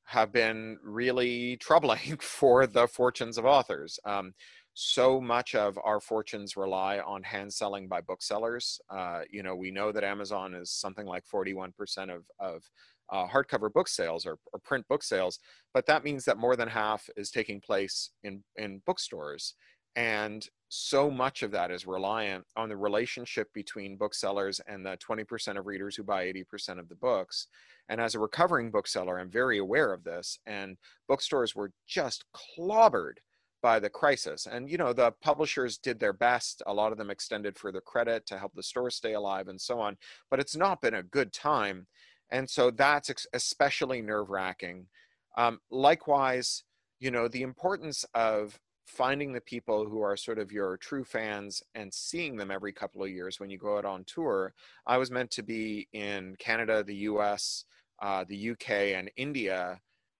have 0.05 0.31
been 0.31 0.77
really 0.83 1.57
troubling 1.61 2.17
for 2.19 2.65
the 2.65 2.87
fortunes 2.87 3.37
of 3.37 3.45
authors. 3.45 3.99
Um, 4.05 4.33
so 4.73 5.19
much 5.19 5.53
of 5.53 5.77
our 5.83 5.99
fortunes 5.99 6.55
rely 6.55 6.99
on 6.99 7.23
hand 7.23 7.53
selling 7.53 7.87
by 7.87 8.01
booksellers. 8.01 8.79
Uh, 8.89 9.21
you 9.29 9.43
know, 9.43 9.55
we 9.55 9.69
know 9.69 9.91
that 9.91 10.03
Amazon 10.03 10.53
is 10.53 10.71
something 10.71 11.05
like 11.05 11.23
41% 11.25 11.73
of, 12.09 12.23
of 12.39 12.63
uh, 13.09 13.27
hardcover 13.27 13.71
book 13.71 13.89
sales 13.89 14.25
or, 14.25 14.37
or, 14.53 14.59
print 14.59 14.87
book 14.87 15.03
sales, 15.03 15.39
but 15.73 15.85
that 15.87 16.05
means 16.05 16.23
that 16.23 16.37
more 16.37 16.55
than 16.55 16.69
half 16.69 17.09
is 17.17 17.29
taking 17.29 17.59
place 17.59 18.11
in, 18.23 18.41
in 18.55 18.81
bookstores. 18.85 19.55
And 19.97 20.47
so 20.73 21.11
much 21.11 21.43
of 21.43 21.51
that 21.51 21.69
is 21.69 21.85
reliant 21.85 22.45
on 22.55 22.69
the 22.69 22.77
relationship 22.77 23.51
between 23.53 23.97
booksellers 23.97 24.61
and 24.67 24.85
the 24.85 24.97
20% 25.05 25.57
of 25.57 25.65
readers 25.65 25.97
who 25.97 26.03
buy 26.03 26.23
80% 26.31 26.79
of 26.79 26.87
the 26.87 26.95
books. 26.95 27.47
And 27.89 27.99
as 27.99 28.15
a 28.15 28.19
recovering 28.19 28.71
bookseller, 28.71 29.19
I'm 29.19 29.29
very 29.29 29.57
aware 29.57 29.91
of 29.91 30.05
this. 30.05 30.39
And 30.45 30.77
bookstores 31.09 31.57
were 31.57 31.73
just 31.87 32.23
clobbered 32.33 33.15
by 33.61 33.79
the 33.79 33.89
crisis. 33.89 34.45
And, 34.45 34.69
you 34.69 34.77
know, 34.77 34.93
the 34.93 35.11
publishers 35.21 35.77
did 35.77 35.99
their 35.99 36.13
best. 36.13 36.63
A 36.65 36.73
lot 36.73 36.93
of 36.93 36.97
them 36.97 37.11
extended 37.11 37.57
further 37.57 37.81
credit 37.81 38.25
to 38.27 38.39
help 38.39 38.53
the 38.55 38.63
stores 38.63 38.95
stay 38.95 39.11
alive 39.13 39.49
and 39.49 39.59
so 39.59 39.77
on. 39.81 39.97
But 40.29 40.39
it's 40.39 40.55
not 40.55 40.79
been 40.79 40.93
a 40.93 41.03
good 41.03 41.33
time. 41.33 41.85
And 42.29 42.49
so 42.49 42.71
that's 42.71 43.11
especially 43.33 44.01
nerve 44.01 44.29
wracking. 44.29 44.87
Um, 45.35 45.59
likewise, 45.69 46.63
you 47.01 47.11
know, 47.11 47.27
the 47.27 47.41
importance 47.41 48.05
of 48.13 48.57
finding 48.91 49.31
the 49.31 49.41
people 49.41 49.85
who 49.85 50.01
are 50.01 50.17
sort 50.17 50.37
of 50.37 50.51
your 50.51 50.75
true 50.77 51.05
fans 51.05 51.63
and 51.75 51.93
seeing 51.93 52.35
them 52.35 52.51
every 52.51 52.73
couple 52.73 53.01
of 53.01 53.09
years 53.09 53.39
when 53.39 53.49
you 53.49 53.57
go 53.57 53.77
out 53.77 53.85
on 53.85 54.03
tour. 54.03 54.53
I 54.85 54.97
was 54.97 55.09
meant 55.09 55.31
to 55.31 55.43
be 55.43 55.87
in 55.93 56.35
Canada, 56.39 56.83
the 56.83 56.95
US, 56.95 57.63
uh, 58.01 58.25
the 58.27 58.51
UK, 58.51 58.69
and 58.97 59.09
India 59.15 59.79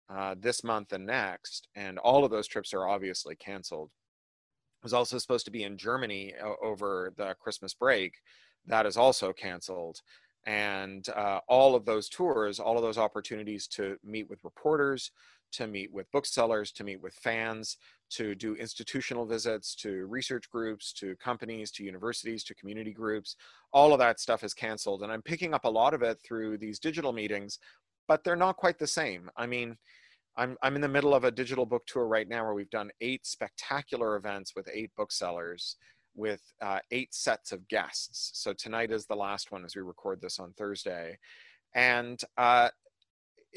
uh, 0.09 0.35
this 0.39 0.63
month 0.63 0.93
and 0.93 1.05
next, 1.05 1.67
and 1.75 1.99
all 1.99 2.23
of 2.23 2.31
those 2.31 2.47
trips 2.47 2.73
are 2.73 2.87
obviously 2.87 3.35
canceled. 3.35 3.89
I 4.81 4.85
was 4.85 4.93
also 4.93 5.17
supposed 5.17 5.45
to 5.45 5.51
be 5.51 5.63
in 5.63 5.77
Germany 5.77 6.33
over 6.61 7.13
the 7.17 7.35
Christmas 7.39 7.73
break. 7.73 8.13
That 8.67 8.85
is 8.85 8.97
also 8.97 9.33
canceled. 9.33 10.01
And 10.45 11.07
uh, 11.09 11.39
all 11.47 11.75
of 11.75 11.85
those 11.85 12.09
tours, 12.09 12.59
all 12.59 12.77
of 12.77 12.83
those 12.83 12.97
opportunities 12.97 13.67
to 13.67 13.97
meet 14.03 14.29
with 14.29 14.43
reporters, 14.43 15.11
to 15.53 15.67
meet 15.67 15.91
with 15.91 16.11
booksellers, 16.11 16.71
to 16.73 16.83
meet 16.83 17.01
with 17.01 17.13
fans, 17.13 17.77
to 18.11 18.35
do 18.35 18.55
institutional 18.55 19.25
visits 19.25 19.73
to 19.75 20.05
research 20.07 20.49
groups, 20.49 20.91
to 20.93 21.15
companies, 21.17 21.71
to 21.71 21.83
universities, 21.83 22.43
to 22.43 22.55
community 22.55 22.91
groups. 22.91 23.35
All 23.71 23.93
of 23.93 23.99
that 23.99 24.19
stuff 24.19 24.43
is 24.43 24.53
canceled. 24.53 25.03
And 25.03 25.11
I'm 25.11 25.21
picking 25.21 25.53
up 25.53 25.65
a 25.65 25.69
lot 25.69 25.93
of 25.93 26.01
it 26.01 26.19
through 26.23 26.57
these 26.57 26.79
digital 26.79 27.13
meetings, 27.13 27.59
but 28.07 28.23
they're 28.23 28.35
not 28.35 28.57
quite 28.57 28.77
the 28.77 28.87
same. 28.87 29.29
I 29.37 29.47
mean, 29.47 29.77
I'm, 30.35 30.57
I'm 30.61 30.75
in 30.75 30.81
the 30.81 30.87
middle 30.87 31.13
of 31.13 31.23
a 31.23 31.31
digital 31.31 31.65
book 31.65 31.83
tour 31.87 32.07
right 32.07 32.27
now 32.27 32.43
where 32.43 32.53
we've 32.53 32.69
done 32.69 32.91
eight 33.01 33.25
spectacular 33.25 34.15
events 34.15 34.53
with 34.55 34.67
eight 34.73 34.91
booksellers 34.97 35.77
with 36.15 36.41
uh, 36.61 36.79
eight 36.91 37.13
sets 37.13 37.51
of 37.51 37.67
guests. 37.67 38.31
So 38.33 38.53
tonight 38.53 38.91
is 38.91 39.05
the 39.05 39.15
last 39.15 39.51
one 39.51 39.63
as 39.63 39.75
we 39.75 39.81
record 39.81 40.21
this 40.21 40.39
on 40.39 40.53
Thursday. 40.53 41.17
And 41.73 42.19
uh, 42.37 42.69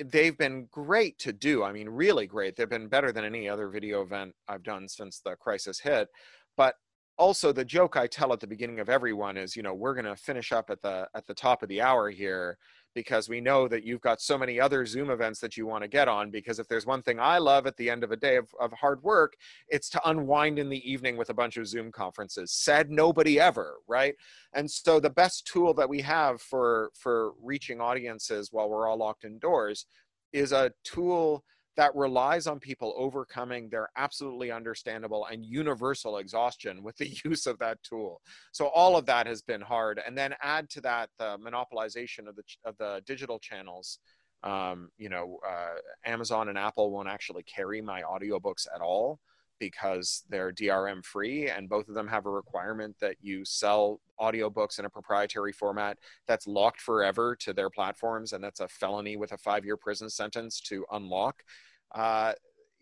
they've 0.05 0.37
been 0.37 0.69
great 0.71 1.19
to 1.21 1.33
do. 1.33 1.63
I 1.63 1.73
mean, 1.73 1.89
really 1.89 2.27
great. 2.27 2.57
They've 2.57 2.69
been 2.69 2.89
better 2.89 3.13
than 3.13 3.25
any 3.25 3.49
other 3.49 3.69
video 3.69 4.03
event 4.03 4.35
I've 4.49 4.63
done 4.63 4.89
since 4.89 5.21
the 5.21 5.37
crisis 5.37 5.81
hit. 5.81 6.09
But 6.57 6.75
also 7.17 7.53
the 7.53 7.65
joke 7.65 7.97
I 7.97 8.07
tell 8.07 8.33
at 8.33 8.41
the 8.41 8.47
beginning 8.47 8.81
of 8.81 8.89
everyone 8.89 9.37
is, 9.37 9.55
you 9.57 9.63
know, 9.63 9.75
we're 9.75 9.95
going 9.95 10.05
to 10.05 10.17
finish 10.17 10.53
up 10.53 10.71
at 10.71 10.83
the 10.83 11.09
at 11.15 11.27
the 11.27 11.35
top 11.35 11.63
of 11.63 11.69
the 11.69 11.81
hour 11.81 12.11
here 12.11 12.59
because 12.95 13.29
we 13.29 13.41
know 13.41 13.69
that 13.69 13.85
you've 13.85 14.01
got 14.01 14.21
so 14.21 14.39
many 14.39 14.61
other 14.61 14.87
Zoom 14.87 15.11
events 15.11 15.41
that 15.41 15.57
you 15.57 15.67
want 15.67 15.83
to 15.83 15.89
get 15.89 16.09
on. 16.09 16.31
Because 16.31 16.59
if 16.59 16.69
there's 16.69 16.87
one 16.87 17.03
thing 17.03 17.19
I 17.21 17.39
love 17.39 17.67
at 17.67 17.77
the 17.77 17.91
end 17.91 18.05
of 18.05 18.13
a 18.13 18.17
day 18.17 18.37
of, 18.37 18.49
of 18.61 18.73
hard 18.73 19.03
work, 19.03 19.35
it's 19.69 19.89
to 19.91 20.09
unwind 20.09 20.59
in 20.59 20.69
the 20.69 20.91
evening 20.91 21.17
with 21.17 21.31
a 21.31 21.35
bunch 21.35 21.57
of 21.57 21.67
Zoom 21.67 21.91
conferences. 21.93 22.53
Said 22.53 22.91
nobody 22.91 23.41
ever, 23.41 23.77
right? 23.89 24.15
And 24.55 24.71
so 24.71 25.01
the 25.01 25.11
best 25.11 25.47
tool 25.47 25.75
that 25.75 25.89
we 25.89 26.01
have 26.03 26.41
for 26.41 26.91
for 26.95 27.33
reaching 27.43 27.81
audiences 27.81 28.51
while 28.53 28.69
we're 28.69 28.89
all 28.89 28.99
locked 28.99 29.25
indoors 29.25 29.87
is 30.33 30.53
a 30.53 30.73
tool 30.85 31.45
that 31.77 31.95
relies 31.95 32.47
on 32.47 32.59
people 32.59 32.95
overcoming 32.97 33.69
their 33.69 33.89
absolutely 33.97 34.51
understandable 34.51 35.27
and 35.27 35.45
universal 35.45 36.19
exhaustion 36.19 36.83
with 36.83 36.97
the 36.97 37.09
use 37.25 37.47
of 37.47 37.59
that 37.59 37.83
tool. 37.83 38.21
So 38.53 38.69
all 38.69 38.97
of 38.97 39.07
that 39.07 39.27
has 39.27 39.43
been 39.43 39.61
hard. 39.61 40.01
And 40.05 40.17
then 40.17 40.35
add 40.43 40.71
to 40.71 40.81
that 40.83 41.11
the 41.19 41.39
monopolization 41.39 42.29
of 42.29 42.37
the, 42.37 42.45
of 42.65 42.77
the 42.79 43.03
digital 43.07 43.39
channels. 43.39 43.99
Um, 44.43 44.91
you 44.99 45.09
know, 45.09 45.39
uh, 45.49 45.77
Amazon 46.05 46.51
and 46.51 46.59
Apple 46.59 46.91
won't 46.91 47.09
actually 47.09 47.45
carry 47.45 47.81
my 47.81 48.03
audiobooks 48.03 48.67
at 48.75 48.83
all 48.83 49.19
because 49.59 50.25
they're 50.29 50.53
DRM 50.53 51.05
free, 51.05 51.49
and 51.49 51.69
both 51.69 51.89
of 51.89 51.95
them 51.95 52.09
have 52.09 52.27
a 52.27 52.31
requirement 52.31 52.97
that 53.01 53.17
you 53.21 53.45
sell 53.45 54.01
audiobooks 54.21 54.79
in 54.79 54.85
a 54.85 54.91
proprietary 54.91 55.53
format 55.53 55.99
that's 56.27 56.47
locked 56.47 56.81
forever 56.81 57.37
to 57.37 57.53
their 57.53 57.71
platforms, 57.71 58.33
and 58.33 58.43
that's 58.43 58.61
a 58.61 58.69
felony 58.69 59.17
with 59.17 59.33
a 59.33 59.39
five 59.39 59.65
year 59.65 59.77
prison 59.77 60.11
sentence 60.11 60.61
to 60.61 60.85
unlock. 60.93 61.43
Uh, 61.95 62.33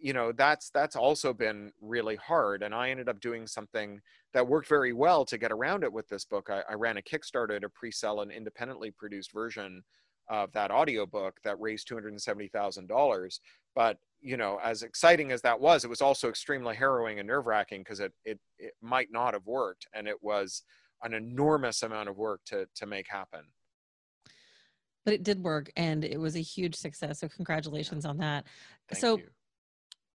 you 0.02 0.12
know 0.12 0.32
that's 0.32 0.68
that's 0.70 0.96
also 0.96 1.32
been 1.32 1.72
really 1.80 2.16
hard 2.16 2.64
and 2.64 2.74
i 2.74 2.90
ended 2.90 3.08
up 3.08 3.20
doing 3.20 3.46
something 3.46 4.00
that 4.34 4.46
worked 4.46 4.68
very 4.68 4.92
well 4.92 5.24
to 5.24 5.38
get 5.38 5.52
around 5.52 5.84
it 5.84 5.92
with 5.92 6.08
this 6.08 6.24
book 6.24 6.50
i, 6.50 6.62
I 6.68 6.74
ran 6.74 6.96
a 6.96 7.02
kickstarter 7.02 7.60
to 7.60 7.68
pre-sell 7.68 8.20
an 8.20 8.32
independently 8.32 8.90
produced 8.90 9.32
version 9.32 9.82
of 10.28 10.52
that 10.52 10.72
audiobook 10.72 11.38
that 11.44 11.60
raised 11.60 11.88
$270000 11.88 13.38
but 13.74 13.98
you 14.22 14.36
know, 14.36 14.58
as 14.62 14.82
exciting 14.82 15.32
as 15.32 15.42
that 15.42 15.60
was, 15.60 15.84
it 15.84 15.90
was 15.90 16.00
also 16.00 16.28
extremely 16.28 16.76
harrowing 16.76 17.18
and 17.18 17.26
nerve 17.26 17.46
wracking 17.46 17.80
because 17.80 18.00
it, 18.00 18.12
it, 18.24 18.38
it 18.58 18.72
might 18.80 19.08
not 19.10 19.34
have 19.34 19.44
worked. 19.46 19.86
And 19.92 20.06
it 20.06 20.22
was 20.22 20.62
an 21.02 21.12
enormous 21.12 21.82
amount 21.82 22.08
of 22.08 22.16
work 22.16 22.40
to, 22.46 22.66
to 22.76 22.86
make 22.86 23.08
happen. 23.08 23.40
But 25.04 25.14
it 25.14 25.24
did 25.24 25.42
work 25.42 25.70
and 25.76 26.04
it 26.04 26.18
was 26.18 26.36
a 26.36 26.40
huge 26.40 26.76
success. 26.76 27.18
So 27.18 27.28
congratulations 27.28 28.04
yeah. 28.04 28.10
on 28.10 28.18
that. 28.18 28.46
Thank 28.88 29.00
so 29.00 29.18
you. 29.18 29.24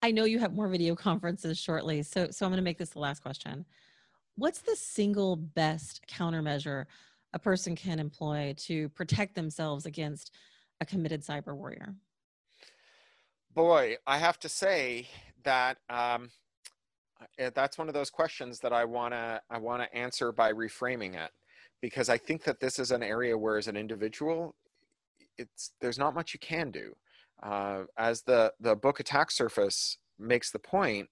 I 0.01 0.11
know 0.11 0.23
you 0.23 0.39
have 0.39 0.53
more 0.53 0.69
video 0.69 0.95
conferences 0.95 1.59
shortly. 1.59 2.01
So, 2.03 2.29
so 2.31 2.45
I'm 2.45 2.51
going 2.51 2.57
to 2.57 2.63
make 2.63 2.77
this 2.77 2.91
the 2.91 2.99
last 2.99 3.21
question. 3.21 3.65
What's 4.35 4.61
the 4.61 4.75
single 4.75 5.35
best 5.35 6.01
countermeasure 6.07 6.85
a 7.33 7.39
person 7.39 7.75
can 7.75 7.99
employ 7.99 8.53
to 8.57 8.87
protect 8.89 9.35
themselves 9.35 9.85
against 9.85 10.33
a 10.79 10.85
committed 10.85 11.25
cyber 11.25 11.53
warrior? 11.53 11.95
Boy, 13.57 13.97
I 14.05 14.19
have 14.19 14.39
to 14.39 14.49
say 14.49 15.07
that 15.43 15.79
um, 15.89 16.29
eh, 17.39 17.49
that's 17.53 17.77
one 17.77 17.89
of 17.89 17.95
those 17.95 18.11
questions 18.11 18.59
that 18.59 18.71
I 18.71 18.85
wanna 18.85 19.41
I 19.49 19.57
wanna 19.57 19.89
answer 19.93 20.31
by 20.31 20.53
reframing 20.53 21.15
it, 21.15 21.31
because 21.81 22.07
I 22.07 22.17
think 22.17 22.43
that 22.43 22.59
this 22.61 22.79
is 22.79 22.91
an 22.91 23.03
area 23.03 23.37
where, 23.37 23.57
as 23.57 23.67
an 23.67 23.75
individual, 23.75 24.55
it's 25.37 25.73
there's 25.81 25.99
not 25.99 26.15
much 26.15 26.33
you 26.33 26.39
can 26.39 26.71
do. 26.71 26.93
Uh, 27.43 27.83
as 27.97 28.21
the 28.21 28.53
the 28.59 28.75
book 28.75 28.99
Attack 28.99 29.31
Surface 29.31 29.97
makes 30.19 30.51
the 30.51 30.59
point, 30.59 31.09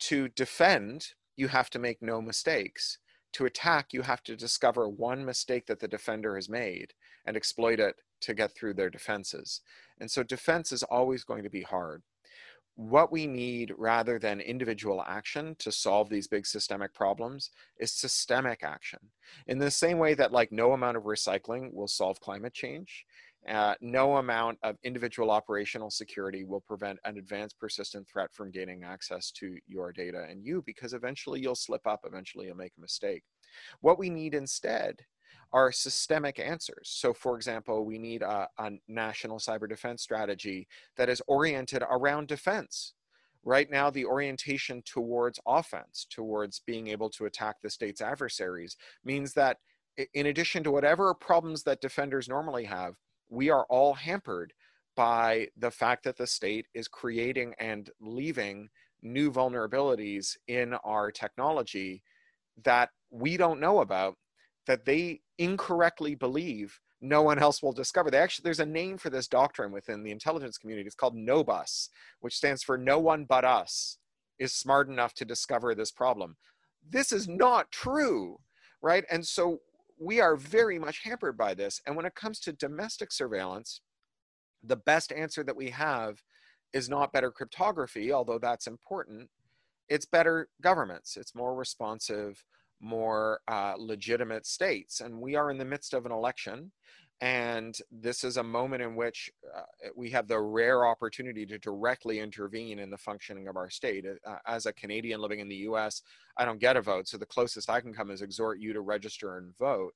to 0.00 0.28
defend 0.30 1.08
you 1.36 1.48
have 1.48 1.70
to 1.70 1.78
make 1.78 2.00
no 2.02 2.22
mistakes. 2.22 2.98
To 3.34 3.44
attack, 3.44 3.92
you 3.92 4.00
have 4.02 4.22
to 4.24 4.36
discover 4.36 4.88
one 4.88 5.24
mistake 5.26 5.66
that 5.66 5.80
the 5.80 5.88
defender 5.88 6.36
has 6.36 6.48
made 6.48 6.94
and 7.26 7.36
exploit 7.36 7.78
it 7.80 7.96
to 8.26 8.34
get 8.34 8.54
through 8.54 8.74
their 8.74 8.90
defenses. 8.90 9.60
And 10.00 10.10
so 10.10 10.22
defense 10.22 10.72
is 10.72 10.82
always 10.82 11.22
going 11.22 11.44
to 11.44 11.50
be 11.50 11.62
hard. 11.62 12.02
What 12.74 13.10
we 13.10 13.26
need 13.26 13.72
rather 13.78 14.18
than 14.18 14.40
individual 14.40 15.02
action 15.06 15.56
to 15.60 15.72
solve 15.72 16.10
these 16.10 16.26
big 16.26 16.44
systemic 16.44 16.92
problems 16.92 17.50
is 17.78 17.92
systemic 17.92 18.62
action. 18.62 18.98
In 19.46 19.58
the 19.58 19.70
same 19.70 19.98
way 19.98 20.12
that 20.14 20.32
like 20.32 20.52
no 20.52 20.72
amount 20.72 20.98
of 20.98 21.04
recycling 21.04 21.72
will 21.72 21.88
solve 21.88 22.20
climate 22.20 22.52
change, 22.52 23.06
uh, 23.48 23.74
no 23.80 24.16
amount 24.16 24.58
of 24.64 24.76
individual 24.82 25.30
operational 25.30 25.88
security 25.88 26.44
will 26.44 26.60
prevent 26.60 26.98
an 27.04 27.16
advanced 27.16 27.58
persistent 27.60 28.06
threat 28.08 28.28
from 28.32 28.50
gaining 28.50 28.82
access 28.82 29.30
to 29.30 29.56
your 29.68 29.92
data 29.92 30.26
and 30.28 30.44
you 30.44 30.62
because 30.66 30.92
eventually 30.92 31.40
you'll 31.40 31.54
slip 31.54 31.86
up, 31.86 32.00
eventually 32.04 32.46
you'll 32.46 32.56
make 32.56 32.72
a 32.76 32.80
mistake. 32.80 33.22
What 33.80 33.98
we 33.98 34.10
need 34.10 34.34
instead 34.34 34.96
are 35.52 35.72
systemic 35.72 36.38
answers. 36.38 36.88
So, 36.90 37.12
for 37.12 37.36
example, 37.36 37.84
we 37.84 37.98
need 37.98 38.22
a, 38.22 38.48
a 38.58 38.72
national 38.88 39.38
cyber 39.38 39.68
defense 39.68 40.02
strategy 40.02 40.66
that 40.96 41.08
is 41.08 41.22
oriented 41.26 41.82
around 41.88 42.28
defense. 42.28 42.94
Right 43.44 43.70
now, 43.70 43.90
the 43.90 44.04
orientation 44.04 44.82
towards 44.84 45.38
offense, 45.46 46.06
towards 46.10 46.60
being 46.66 46.88
able 46.88 47.10
to 47.10 47.26
attack 47.26 47.56
the 47.62 47.70
state's 47.70 48.00
adversaries, 48.00 48.76
means 49.04 49.34
that 49.34 49.58
in 50.14 50.26
addition 50.26 50.62
to 50.64 50.70
whatever 50.70 51.14
problems 51.14 51.62
that 51.62 51.80
defenders 51.80 52.28
normally 52.28 52.64
have, 52.64 52.96
we 53.28 53.50
are 53.50 53.64
all 53.70 53.94
hampered 53.94 54.52
by 54.96 55.48
the 55.56 55.70
fact 55.70 56.04
that 56.04 56.16
the 56.16 56.26
state 56.26 56.66
is 56.74 56.88
creating 56.88 57.54
and 57.58 57.90
leaving 58.00 58.68
new 59.02 59.30
vulnerabilities 59.30 60.36
in 60.48 60.74
our 60.84 61.10
technology 61.10 62.02
that 62.64 62.90
we 63.10 63.36
don't 63.36 63.60
know 63.60 63.80
about 63.80 64.16
that 64.66 64.84
they 64.84 65.20
incorrectly 65.38 66.14
believe 66.14 66.80
no 67.00 67.22
one 67.22 67.38
else 67.38 67.62
will 67.62 67.72
discover. 67.72 68.10
They 68.10 68.18
actually 68.18 68.44
there's 68.44 68.60
a 68.60 68.66
name 68.66 68.98
for 68.98 69.10
this 69.10 69.28
doctrine 69.28 69.70
within 69.70 70.02
the 70.02 70.10
intelligence 70.10 70.58
community. 70.58 70.86
It's 70.86 70.96
called 70.96 71.14
NOBUS, 71.14 71.90
which 72.20 72.36
stands 72.36 72.62
for 72.62 72.78
no 72.78 72.98
one 72.98 73.24
but 73.24 73.44
us 73.44 73.98
is 74.38 74.52
smart 74.52 74.88
enough 74.88 75.14
to 75.14 75.24
discover 75.24 75.74
this 75.74 75.90
problem. 75.90 76.36
This 76.88 77.12
is 77.12 77.28
not 77.28 77.70
true, 77.70 78.38
right? 78.82 79.04
And 79.10 79.26
so 79.26 79.60
we 79.98 80.20
are 80.20 80.36
very 80.36 80.78
much 80.78 81.02
hampered 81.04 81.36
by 81.36 81.54
this. 81.54 81.80
And 81.86 81.96
when 81.96 82.06
it 82.06 82.14
comes 82.14 82.38
to 82.40 82.52
domestic 82.52 83.12
surveillance, 83.12 83.80
the 84.62 84.76
best 84.76 85.12
answer 85.12 85.42
that 85.44 85.56
we 85.56 85.70
have 85.70 86.22
is 86.72 86.88
not 86.88 87.12
better 87.12 87.30
cryptography, 87.30 88.12
although 88.12 88.38
that's 88.38 88.66
important. 88.66 89.30
It's 89.88 90.06
better 90.06 90.48
governments. 90.60 91.16
It's 91.16 91.34
more 91.34 91.54
responsive 91.54 92.44
more 92.80 93.40
uh, 93.48 93.74
legitimate 93.78 94.46
states. 94.46 95.00
And 95.00 95.20
we 95.20 95.34
are 95.34 95.50
in 95.50 95.58
the 95.58 95.64
midst 95.64 95.94
of 95.94 96.06
an 96.06 96.12
election. 96.12 96.72
And 97.22 97.76
this 97.90 98.24
is 98.24 98.36
a 98.36 98.42
moment 98.42 98.82
in 98.82 98.94
which 98.94 99.30
uh, 99.56 99.62
we 99.96 100.10
have 100.10 100.28
the 100.28 100.38
rare 100.38 100.86
opportunity 100.86 101.46
to 101.46 101.58
directly 101.58 102.20
intervene 102.20 102.78
in 102.78 102.90
the 102.90 102.98
functioning 102.98 103.48
of 103.48 103.56
our 103.56 103.70
state. 103.70 104.04
Uh, 104.26 104.36
as 104.46 104.66
a 104.66 104.72
Canadian 104.74 105.20
living 105.20 105.40
in 105.40 105.48
the 105.48 105.56
US, 105.68 106.02
I 106.36 106.44
don't 106.44 106.60
get 106.60 106.76
a 106.76 106.82
vote. 106.82 107.08
So 107.08 107.16
the 107.16 107.24
closest 107.24 107.70
I 107.70 107.80
can 107.80 107.94
come 107.94 108.10
is 108.10 108.20
exhort 108.20 108.60
you 108.60 108.74
to 108.74 108.82
register 108.82 109.38
and 109.38 109.56
vote. 109.56 109.94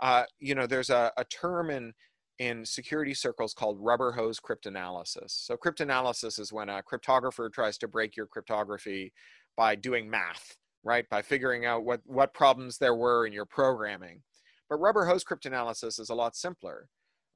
Uh, 0.00 0.24
you 0.40 0.54
know, 0.54 0.66
there's 0.66 0.90
a, 0.90 1.10
a 1.16 1.24
term 1.24 1.70
in, 1.70 1.94
in 2.38 2.66
security 2.66 3.14
circles 3.14 3.54
called 3.54 3.78
rubber 3.80 4.12
hose 4.12 4.38
cryptanalysis. 4.38 5.30
So 5.30 5.56
cryptanalysis 5.56 6.38
is 6.38 6.52
when 6.52 6.68
a 6.68 6.82
cryptographer 6.82 7.50
tries 7.50 7.78
to 7.78 7.88
break 7.88 8.14
your 8.14 8.26
cryptography 8.26 9.12
by 9.56 9.74
doing 9.74 10.08
math 10.08 10.56
right? 10.84 11.08
By 11.08 11.22
figuring 11.22 11.66
out 11.66 11.84
what, 11.84 12.00
what 12.04 12.34
problems 12.34 12.78
there 12.78 12.94
were 12.94 13.26
in 13.26 13.32
your 13.32 13.44
programming. 13.44 14.22
But 14.68 14.78
rubber 14.78 15.06
hose 15.06 15.24
cryptanalysis 15.24 15.98
is 15.98 16.10
a 16.10 16.14
lot 16.14 16.36
simpler. 16.36 16.88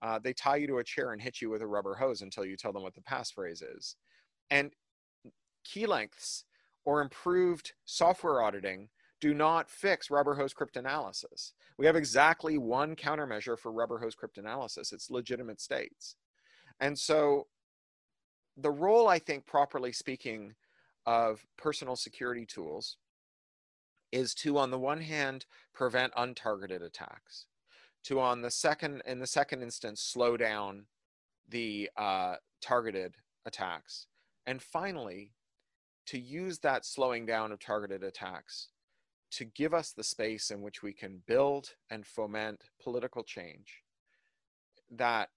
Uh, 0.03 0.19
they 0.23 0.33
tie 0.33 0.57
you 0.57 0.67
to 0.67 0.79
a 0.79 0.85
chair 0.85 1.13
and 1.13 1.23
hit 1.23 1.41
you 1.41 1.51
with 1.51 1.63
a 1.63 1.67
rubber 1.67 1.95
hose 1.95 2.23
until 2.23 2.45
you 2.45 2.57
tell 2.57 2.73
them 2.73 2.83
what 2.83 2.95
the 2.95 3.01
passphrase 3.01 3.63
is. 3.77 3.97
And 4.51 4.73
key 5.65 5.87
lengths 5.87 6.45
or 6.85 7.01
improved 7.01 7.73
software 7.85 8.43
auditing 8.43 8.89
do 9.21 9.33
not 9.33 9.71
fix 9.71 10.11
rubber 10.11 10.35
hose 10.35 10.53
cryptanalysis. 10.53 11.53
We 11.79 11.87
have 11.87 11.95
exactly 11.95 12.59
one 12.59 12.97
countermeasure 12.97 13.59
for 13.59 13.71
rubber 13.71 13.99
hose 13.99 14.17
cryptanalysis. 14.17 14.93
It's 14.93 15.11
legitimate 15.11 15.61
states. 15.61 16.17
And 16.81 16.99
so 16.99 17.47
the 18.57 18.71
role, 18.71 19.07
I 19.09 19.21
think, 19.21 19.47
properly 19.47 19.93
speaking, 19.93 20.55
of 21.07 21.45
personal 21.57 21.97
security 21.97 22.47
tools 22.47 22.97
is 24.13 24.35
to, 24.35 24.59
on 24.59 24.71
the 24.71 24.79
one 24.79 25.01
hand, 25.01 25.47
prevent 25.75 26.15
untargeted 26.15 26.83
attacks, 26.83 27.47
to, 28.05 28.21
on 28.21 28.43
the 28.43 28.51
second, 28.51 29.03
in 29.07 29.19
the 29.19 29.27
second 29.27 29.63
instance, 29.63 30.01
slow 30.01 30.37
down 30.37 30.87
the 31.49 31.91
uh, 31.97 32.37
targeted 32.61 33.17
attacks, 33.47 34.07
and 34.47 34.63
finally, 34.63 35.33
to 36.07 36.19
use 36.19 36.59
that 36.59 36.85
slowing 36.85 37.27
down 37.27 37.53
of 37.53 37.61
targeted 37.61 38.03
attacks 38.03 38.69
to 39.31 39.45
give 39.45 39.73
us 39.73 39.93
the 39.93 40.05
space 40.05 40.51
in 40.51 40.61
which 40.61 40.83
we 40.83 40.93
can 40.93 41.23
build 41.27 41.71
and 41.91 42.07
foment 42.07 42.65
political 42.83 43.23
change 43.23 43.83
that 44.91 45.31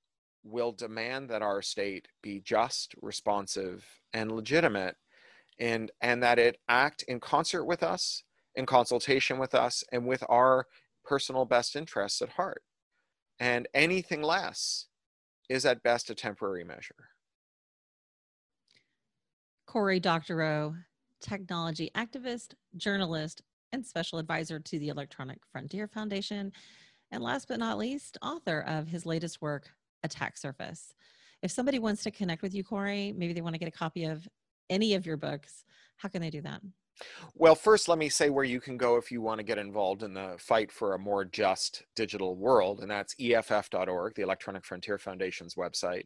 will 0.43 0.73
demand 0.73 1.29
that 1.29 1.41
our 1.41 1.61
state 1.61 2.07
be 2.21 2.39
just, 2.39 2.93
responsive, 3.01 3.85
and 4.13 4.31
legitimate, 4.31 4.95
and, 5.59 5.91
and 6.01 6.21
that 6.21 6.37
it 6.37 6.57
act 6.67 7.03
in 7.03 7.19
concert 7.19 7.63
with 7.63 7.81
us 7.81 8.23
in 8.55 8.65
consultation 8.65 9.37
with 9.37 9.53
us 9.55 9.83
and 9.91 10.05
with 10.05 10.23
our 10.29 10.67
personal 11.03 11.45
best 11.45 11.75
interests 11.75 12.21
at 12.21 12.29
heart. 12.29 12.63
And 13.39 13.67
anything 13.73 14.21
less 14.21 14.87
is 15.49 15.65
at 15.65 15.83
best 15.83 16.09
a 16.09 16.15
temporary 16.15 16.63
measure. 16.63 17.09
Cory 19.67 19.99
Doctorow, 19.99 20.75
technology 21.21 21.91
activist, 21.95 22.53
journalist, 22.77 23.41
and 23.71 23.85
special 23.85 24.19
advisor 24.19 24.59
to 24.59 24.79
the 24.79 24.89
Electronic 24.89 25.39
Frontier 25.51 25.87
Foundation. 25.87 26.51
And 27.11 27.21
last 27.21 27.47
but 27.47 27.59
not 27.59 27.77
least, 27.77 28.17
author 28.21 28.61
of 28.61 28.87
his 28.87 29.05
latest 29.05 29.41
work, 29.41 29.69
Attack 30.03 30.37
Surface. 30.37 30.93
if 31.41 31.51
somebody 31.51 31.79
wants 31.79 32.03
to 32.03 32.11
connect 32.11 32.41
with 32.41 32.53
you, 32.53 32.63
Cory, 32.63 33.13
maybe 33.17 33.33
they 33.33 33.41
want 33.41 33.53
to 33.53 33.59
get 33.59 33.67
a 33.67 33.71
copy 33.71 34.05
of 34.05 34.27
any 34.69 34.93
of 34.93 35.05
your 35.05 35.17
books, 35.17 35.65
how 35.97 36.09
can 36.09 36.21
they 36.21 36.29
do 36.29 36.41
that? 36.41 36.61
Well, 37.33 37.55
first, 37.55 37.89
let 37.89 37.97
me 37.97 38.07
say 38.07 38.29
where 38.29 38.45
you 38.45 38.61
can 38.61 38.77
go 38.77 38.95
if 38.95 39.11
you 39.11 39.21
want 39.21 39.39
to 39.39 39.43
get 39.43 39.57
involved 39.57 40.03
in 40.03 40.13
the 40.13 40.35
fight 40.37 40.71
for 40.71 40.93
a 40.93 40.99
more 40.99 41.25
just 41.25 41.83
digital 41.95 42.35
world, 42.35 42.79
and 42.79 42.89
that's 42.89 43.15
EFF.org, 43.19 44.15
the 44.15 44.21
Electronic 44.21 44.63
Frontier 44.63 44.97
Foundation's 44.97 45.55
website. 45.55 46.05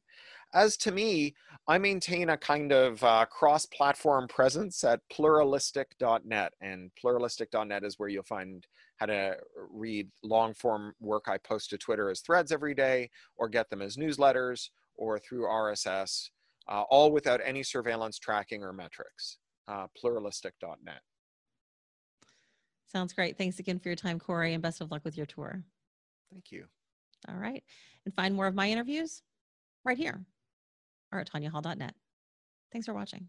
As 0.54 0.76
to 0.78 0.92
me, 0.92 1.36
I 1.68 1.78
maintain 1.78 2.30
a 2.30 2.38
kind 2.38 2.72
of 2.72 3.04
uh, 3.04 3.26
cross 3.26 3.68
platform 3.68 4.28
presence 4.28 4.84
at 4.84 5.02
pluralistic.net, 5.14 6.54
and 6.62 6.92
pluralistic.net 7.00 7.84
is 7.84 8.00
where 8.00 8.10
you'll 8.10 8.24
find 8.24 8.66
how 8.98 9.06
to 9.06 9.38
read 9.72 10.10
long 10.24 10.56
form 10.56 10.94
work 11.00 11.26
I 11.28 11.38
post 11.38 11.70
to 11.70 11.78
Twitter 11.78 12.10
as 12.10 12.22
threads 12.22 12.52
every 12.52 12.74
day, 12.74 13.12
or 13.38 13.48
get 13.48 13.70
them 13.70 13.84
as 13.84 13.98
newsletters, 13.98 14.70
or 14.96 15.20
through 15.20 15.44
RSS, 15.44 16.32
uh, 16.68 16.82
all 16.90 17.12
without 17.12 17.42
any 17.44 17.62
surveillance 17.62 18.18
tracking 18.18 18.64
or 18.64 18.74
metrics 18.74 19.38
uh, 19.70 19.88
pluralistic.net. 19.96 21.02
Sounds 22.92 23.14
great. 23.14 23.38
Thanks 23.38 23.60
again 23.60 23.80
for 23.80 23.90
your 23.90 23.96
time, 23.96 24.20
Cory, 24.20 24.54
and 24.54 24.64
best 24.64 24.82
of 24.82 24.90
luck 24.90 25.06
with 25.06 25.16
your 25.16 25.28
tour. 25.28 25.64
Thank 26.32 26.52
you. 26.52 26.66
All 27.28 27.36
right. 27.36 27.64
And 28.06 28.14
find 28.16 28.34
more 28.36 28.48
of 28.48 28.56
my 28.56 28.70
interviews 28.70 29.22
right 29.86 29.98
here 29.98 30.26
or 31.12 31.20
at 31.20 31.32
tanyahall.net. 31.32 31.94
Thanks 32.72 32.88
for 32.88 32.94
watching. 32.94 33.28